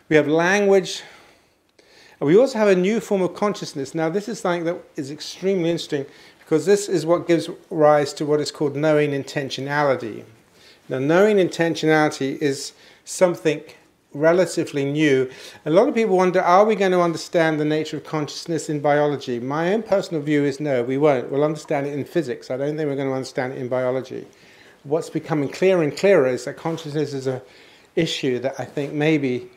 We 0.08 0.16
have 0.16 0.26
language. 0.26 1.02
And 2.20 2.26
we 2.26 2.36
also 2.36 2.58
have 2.58 2.68
a 2.68 2.76
new 2.76 3.00
form 3.00 3.22
of 3.22 3.34
consciousness. 3.34 3.94
Now, 3.94 4.08
this 4.08 4.28
is 4.28 4.40
something 4.40 4.64
that 4.64 4.76
is 4.96 5.10
extremely 5.10 5.70
interesting 5.70 6.06
because 6.38 6.66
this 6.66 6.88
is 6.88 7.04
what 7.04 7.28
gives 7.28 7.50
rise 7.68 8.12
to 8.14 8.24
what 8.24 8.40
is 8.40 8.50
called 8.50 8.74
knowing 8.74 9.10
intentionality. 9.10 10.24
Now, 10.88 10.98
knowing 10.98 11.36
intentionality 11.36 12.38
is 12.38 12.72
something 13.04 13.62
relatively 14.14 14.84
new. 14.84 15.30
A 15.66 15.70
lot 15.70 15.88
of 15.88 15.94
people 15.94 16.16
wonder 16.16 16.40
are 16.40 16.64
we 16.64 16.74
going 16.74 16.92
to 16.92 17.00
understand 17.00 17.60
the 17.60 17.64
nature 17.64 17.96
of 17.98 18.04
consciousness 18.04 18.68
in 18.68 18.80
biology? 18.80 19.38
My 19.38 19.72
own 19.72 19.82
personal 19.82 20.22
view 20.22 20.44
is 20.44 20.60
no, 20.60 20.82
we 20.82 20.98
won't. 20.98 21.30
We'll 21.30 21.44
understand 21.44 21.86
it 21.86 21.92
in 21.92 22.04
physics. 22.04 22.50
I 22.50 22.56
don't 22.56 22.76
think 22.76 22.88
we're 22.88 22.96
going 22.96 23.08
to 23.08 23.14
understand 23.14 23.52
it 23.52 23.58
in 23.58 23.68
biology. 23.68 24.26
What's 24.84 25.10
becoming 25.10 25.48
clearer 25.48 25.82
and 25.82 25.96
clearer 25.96 26.28
is 26.28 26.44
that 26.44 26.56
consciousness 26.56 27.12
is 27.12 27.26
an 27.26 27.42
issue 27.96 28.38
that 28.38 28.58
I 28.58 28.64
think 28.64 28.92
maybe 28.92 29.50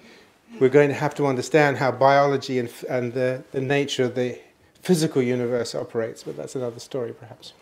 we're 0.59 0.69
going 0.69 0.89
to 0.89 0.95
have 0.95 1.15
to 1.15 1.27
understand 1.27 1.77
how 1.77 1.91
biology 1.91 2.59
and, 2.59 2.69
and 2.89 3.13
the, 3.13 3.43
the 3.51 3.61
nature 3.61 4.03
of 4.03 4.15
the 4.15 4.37
physical 4.81 5.21
universe 5.21 5.73
operates, 5.75 6.23
but 6.23 6.35
that's 6.35 6.55
another 6.55 6.79
story 6.79 7.13
perhaps. 7.13 7.53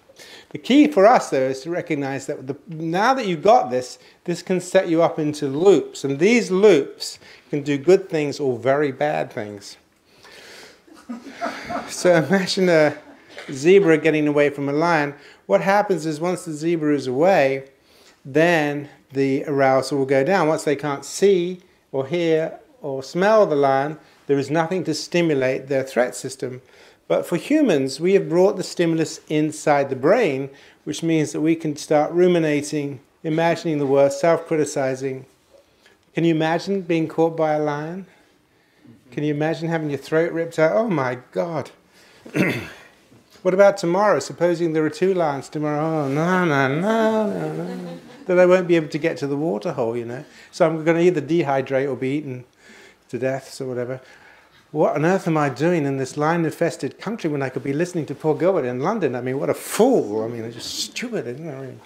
The 0.49 0.57
key 0.57 0.87
for 0.87 1.05
us, 1.05 1.29
though, 1.29 1.49
is 1.49 1.61
to 1.61 1.69
recognize 1.69 2.25
that 2.27 2.47
the, 2.47 2.57
now 2.67 3.13
that 3.13 3.27
you've 3.27 3.43
got 3.43 3.69
this, 3.69 3.99
this 4.23 4.41
can 4.41 4.59
set 4.61 4.87
you 4.87 5.01
up 5.01 5.19
into 5.19 5.47
loops, 5.47 6.03
and 6.03 6.19
these 6.19 6.51
loops 6.51 7.19
can 7.49 7.63
do 7.63 7.77
good 7.77 8.09
things 8.09 8.39
or 8.39 8.57
very 8.57 8.91
bad 8.91 9.31
things. 9.31 9.77
so 11.87 12.15
imagine 12.15 12.69
a 12.69 12.97
zebra 13.51 13.97
getting 13.97 14.27
away 14.27 14.49
from 14.49 14.69
a 14.69 14.73
lion. 14.73 15.15
What 15.45 15.61
happens 15.61 16.05
is 16.05 16.19
once 16.19 16.45
the 16.45 16.53
zebra 16.53 16.95
is 16.95 17.07
away, 17.07 17.69
then 18.23 18.89
the 19.11 19.43
arousal 19.45 19.97
will 19.97 20.05
go 20.05 20.23
down. 20.23 20.47
Once 20.47 20.63
they 20.63 20.75
can't 20.75 21.05
see 21.05 21.61
or 21.91 22.05
hear 22.05 22.59
or 22.81 23.01
smell 23.03 23.45
the 23.45 23.55
lion, 23.55 23.97
there 24.27 24.37
is 24.37 24.49
nothing 24.49 24.83
to 24.83 24.93
stimulate 24.93 25.67
their 25.67 25.83
threat 25.83 26.15
system. 26.15 26.61
But 27.09 27.25
for 27.25 27.37
humans, 27.37 27.99
we 27.99 28.13
have 28.13 28.29
brought 28.29 28.55
the 28.55 28.63
stimulus 28.63 29.19
inside 29.29 29.89
the 29.89 29.95
brain, 29.95 30.51
which 30.83 31.01
means 31.01 31.31
that 31.31 31.41
we 31.41 31.55
can 31.55 31.75
start 31.75 32.11
ruminating, 32.11 32.99
imagining 33.23 33.79
the 33.79 33.87
worst, 33.87 34.21
self 34.21 34.45
criticizing. 34.45 35.25
Can 36.13 36.23
you 36.23 36.35
imagine 36.35 36.81
being 36.81 37.07
caught 37.07 37.35
by 37.35 37.53
a 37.53 37.59
lion? 37.59 38.05
Can 39.11 39.23
you 39.23 39.33
imagine 39.33 39.69
having 39.69 39.89
your 39.89 39.97
throat 39.97 40.31
ripped 40.31 40.59
out? 40.59 40.75
Oh 40.75 40.87
my 40.87 41.17
God. 41.31 41.71
what 43.41 43.55
about 43.55 43.77
tomorrow? 43.77 44.19
Supposing 44.19 44.73
there 44.73 44.85
are 44.85 44.89
two 44.91 45.15
lions 45.15 45.49
tomorrow. 45.49 46.03
Oh, 46.03 46.07
no, 46.07 46.45
no, 46.45 46.67
no, 46.79 47.31
no, 47.31 47.75
no. 47.75 47.99
Then 48.27 48.37
I 48.37 48.45
won't 48.45 48.67
be 48.67 48.75
able 48.75 48.89
to 48.89 48.99
get 48.99 49.17
to 49.17 49.27
the 49.27 49.35
water 49.35 49.71
hole, 49.71 49.97
you 49.97 50.05
know. 50.05 50.25
So 50.51 50.67
I'm 50.67 50.85
going 50.85 50.97
to 50.97 51.03
either 51.03 51.21
dehydrate 51.21 51.89
or 51.89 51.95
be 51.95 52.09
eaten 52.17 52.45
to 53.07 53.17
death 53.17 53.59
or 53.59 53.65
whatever 53.65 53.99
what 54.71 54.95
on 54.95 55.05
earth 55.05 55.27
am 55.27 55.37
I 55.37 55.49
doing 55.49 55.85
in 55.85 55.97
this 55.97 56.15
lion 56.15 56.45
infested 56.45 56.99
country 56.99 57.29
when 57.29 57.41
I 57.41 57.49
could 57.49 57.63
be 57.63 57.73
listening 57.73 58.05
to 58.07 58.15
Paul 58.15 58.35
Gilbert 58.35 58.65
in 58.65 58.79
London? 58.79 59.15
I 59.15 59.21
mean, 59.21 59.39
what 59.39 59.49
a 59.49 59.53
fool. 59.53 60.23
I 60.23 60.27
mean, 60.27 60.43
it's 60.43 60.55
just 60.55 60.75
stupid, 60.91 61.25
isn't 61.25 61.47
it? 61.47 61.55
I 61.55 61.61
mean, 61.61 61.79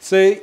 so, 0.00 0.36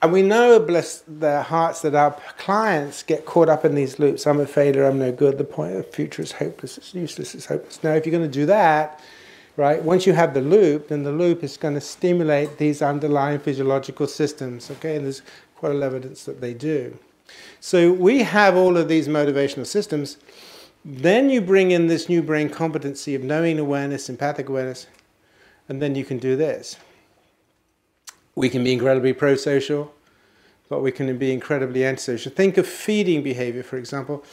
and 0.00 0.12
we 0.12 0.22
know, 0.22 0.58
bless 0.58 1.02
their 1.06 1.42
hearts, 1.42 1.82
that 1.82 1.94
our 1.94 2.12
clients 2.38 3.02
get 3.02 3.26
caught 3.26 3.50
up 3.50 3.66
in 3.66 3.74
these 3.74 3.98
loops. 3.98 4.26
I'm 4.26 4.40
a 4.40 4.46
failure, 4.46 4.86
I'm 4.86 4.98
no 4.98 5.12
good, 5.12 5.36
the 5.36 5.44
point 5.44 5.76
of 5.76 5.84
the 5.84 5.92
future 5.92 6.22
is 6.22 6.32
hopeless, 6.32 6.78
it's 6.78 6.94
useless, 6.94 7.34
it's 7.34 7.46
hopeless. 7.46 7.82
Now, 7.82 7.92
if 7.92 8.06
you're 8.06 8.16
going 8.16 8.30
to 8.30 8.38
do 8.38 8.46
that, 8.46 9.00
right, 9.56 9.82
once 9.82 10.06
you 10.06 10.14
have 10.14 10.32
the 10.32 10.40
loop, 10.40 10.88
then 10.88 11.02
the 11.02 11.12
loop 11.12 11.44
is 11.44 11.58
going 11.58 11.74
to 11.74 11.82
stimulate 11.82 12.56
these 12.56 12.80
underlying 12.80 13.40
physiological 13.40 14.06
systems, 14.06 14.70
okay? 14.70 14.96
And 14.96 15.04
there's 15.04 15.20
quite 15.56 15.72
a 15.72 15.74
lot 15.74 15.88
of 15.88 15.94
evidence 15.94 16.24
that 16.24 16.40
they 16.40 16.54
do. 16.54 16.96
So 17.60 17.92
we 17.92 18.22
have 18.22 18.56
all 18.56 18.78
of 18.78 18.88
these 18.88 19.06
motivational 19.06 19.66
systems 19.66 20.16
then 20.84 21.30
you 21.30 21.40
bring 21.40 21.70
in 21.70 21.86
this 21.86 22.08
new 22.08 22.22
brain 22.22 22.48
competency 22.48 23.14
of 23.14 23.22
knowing 23.22 23.58
awareness, 23.58 24.08
empathic 24.08 24.48
awareness, 24.48 24.86
and 25.68 25.80
then 25.80 25.94
you 25.94 26.04
can 26.04 26.18
do 26.18 26.36
this. 26.36 26.76
We 28.34 28.48
can 28.48 28.64
be 28.64 28.72
incredibly 28.72 29.12
pro 29.12 29.34
social, 29.34 29.92
but 30.68 30.80
we 30.80 30.92
can 30.92 31.16
be 31.18 31.32
incredibly 31.32 31.84
antisocial. 31.84 32.32
Think 32.32 32.56
of 32.56 32.66
feeding 32.66 33.22
behavior, 33.22 33.62
for 33.62 33.76
example. 33.76 34.24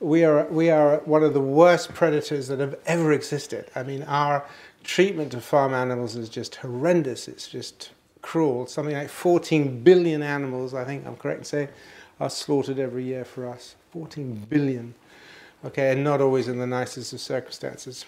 we 0.00 0.24
are, 0.24 0.44
we 0.46 0.70
are 0.70 0.98
one 0.98 1.24
of 1.24 1.34
the 1.34 1.40
worst 1.40 1.92
predators 1.94 2.48
that 2.48 2.60
have 2.60 2.78
ever 2.86 3.12
existed. 3.12 3.68
I 3.74 3.82
mean, 3.82 4.04
our 4.04 4.44
treatment 4.84 5.34
of 5.34 5.44
farm 5.44 5.74
animals 5.74 6.14
is 6.14 6.28
just 6.28 6.56
horrendous. 6.56 7.26
It's 7.26 7.48
just 7.48 7.90
cruel. 8.22 8.66
Something 8.66 8.94
like 8.94 9.08
14 9.08 9.82
billion 9.82 10.22
animals, 10.22 10.74
I 10.74 10.84
think 10.84 11.06
I'm 11.06 11.16
correct 11.16 11.38
in 11.38 11.44
saying, 11.44 11.68
are 12.20 12.30
slaughtered 12.30 12.78
every 12.78 13.04
year 13.04 13.24
for 13.24 13.48
us. 13.48 13.74
14 13.92 14.46
billion. 14.48 14.94
Okay, 15.64 15.90
and 15.92 16.04
not 16.04 16.20
always 16.20 16.48
in 16.48 16.58
the 16.58 16.66
nicest 16.66 17.12
of 17.12 17.20
circumstances. 17.20 18.04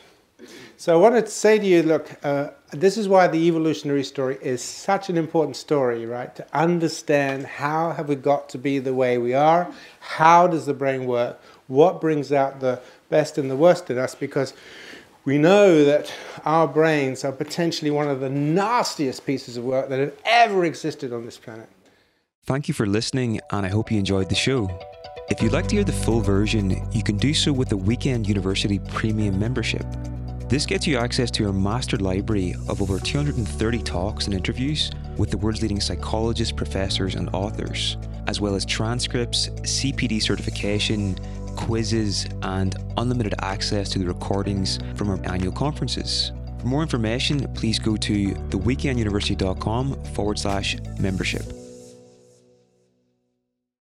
So 0.76 0.94
I 0.94 0.96
wanted 0.96 1.26
to 1.26 1.30
say 1.30 1.58
to 1.58 1.66
you, 1.66 1.82
look, 1.82 2.08
uh, 2.24 2.50
this 2.70 2.96
is 2.96 3.08
why 3.08 3.26
the 3.26 3.38
evolutionary 3.38 4.04
story 4.04 4.38
is 4.40 4.62
such 4.62 5.10
an 5.10 5.18
important 5.18 5.56
story, 5.56 6.06
right? 6.06 6.34
To 6.36 6.46
understand 6.54 7.44
how 7.44 7.92
have 7.92 8.08
we 8.08 8.14
got 8.14 8.48
to 8.50 8.58
be 8.58 8.78
the 8.78 8.94
way 8.94 9.18
we 9.18 9.34
are, 9.34 9.70
how 10.00 10.46
does 10.46 10.64
the 10.64 10.72
brain 10.72 11.04
work, 11.06 11.42
what 11.66 12.00
brings 12.00 12.32
out 12.32 12.60
the 12.60 12.80
best 13.10 13.36
and 13.36 13.50
the 13.50 13.56
worst 13.56 13.90
in 13.90 13.98
us, 13.98 14.14
because 14.14 14.54
we 15.24 15.36
know 15.36 15.84
that 15.84 16.10
our 16.46 16.66
brains 16.66 17.24
are 17.24 17.32
potentially 17.32 17.90
one 17.90 18.08
of 18.08 18.20
the 18.20 18.30
nastiest 18.30 19.26
pieces 19.26 19.58
of 19.58 19.64
work 19.64 19.90
that 19.90 19.98
have 19.98 20.16
ever 20.24 20.64
existed 20.64 21.12
on 21.12 21.26
this 21.26 21.36
planet. 21.36 21.68
Thank 22.46 22.68
you 22.68 22.74
for 22.74 22.86
listening, 22.86 23.40
and 23.50 23.66
I 23.66 23.68
hope 23.68 23.92
you 23.92 23.98
enjoyed 23.98 24.30
the 24.30 24.34
show. 24.34 24.70
If 25.30 25.40
you'd 25.40 25.52
like 25.52 25.68
to 25.68 25.76
hear 25.76 25.84
the 25.84 25.92
full 25.92 26.20
version, 26.20 26.84
you 26.90 27.04
can 27.04 27.16
do 27.16 27.32
so 27.32 27.52
with 27.52 27.68
the 27.68 27.76
Weekend 27.76 28.26
University 28.26 28.80
Premium 28.80 29.38
membership. 29.38 29.86
This 30.48 30.66
gets 30.66 30.88
you 30.88 30.98
access 30.98 31.30
to 31.30 31.46
our 31.46 31.52
master 31.52 31.96
library 31.98 32.56
of 32.68 32.82
over 32.82 32.98
230 32.98 33.78
talks 33.84 34.24
and 34.24 34.34
interviews 34.34 34.90
with 35.16 35.30
the 35.30 35.38
world's 35.38 35.62
leading 35.62 35.80
psychologists, 35.80 36.50
professors, 36.50 37.14
and 37.14 37.30
authors, 37.32 37.96
as 38.26 38.40
well 38.40 38.56
as 38.56 38.64
transcripts, 38.64 39.50
CPD 39.50 40.20
certification, 40.20 41.14
quizzes, 41.54 42.26
and 42.42 42.74
unlimited 42.96 43.36
access 43.38 43.88
to 43.90 44.00
the 44.00 44.06
recordings 44.06 44.80
from 44.96 45.10
our 45.10 45.20
annual 45.32 45.52
conferences. 45.52 46.32
For 46.58 46.66
more 46.66 46.82
information, 46.82 47.46
please 47.54 47.78
go 47.78 47.96
to 47.96 48.34
theweekenduniversity.com 48.34 50.04
forward 50.06 50.40
slash 50.40 50.76
membership. 50.98 51.59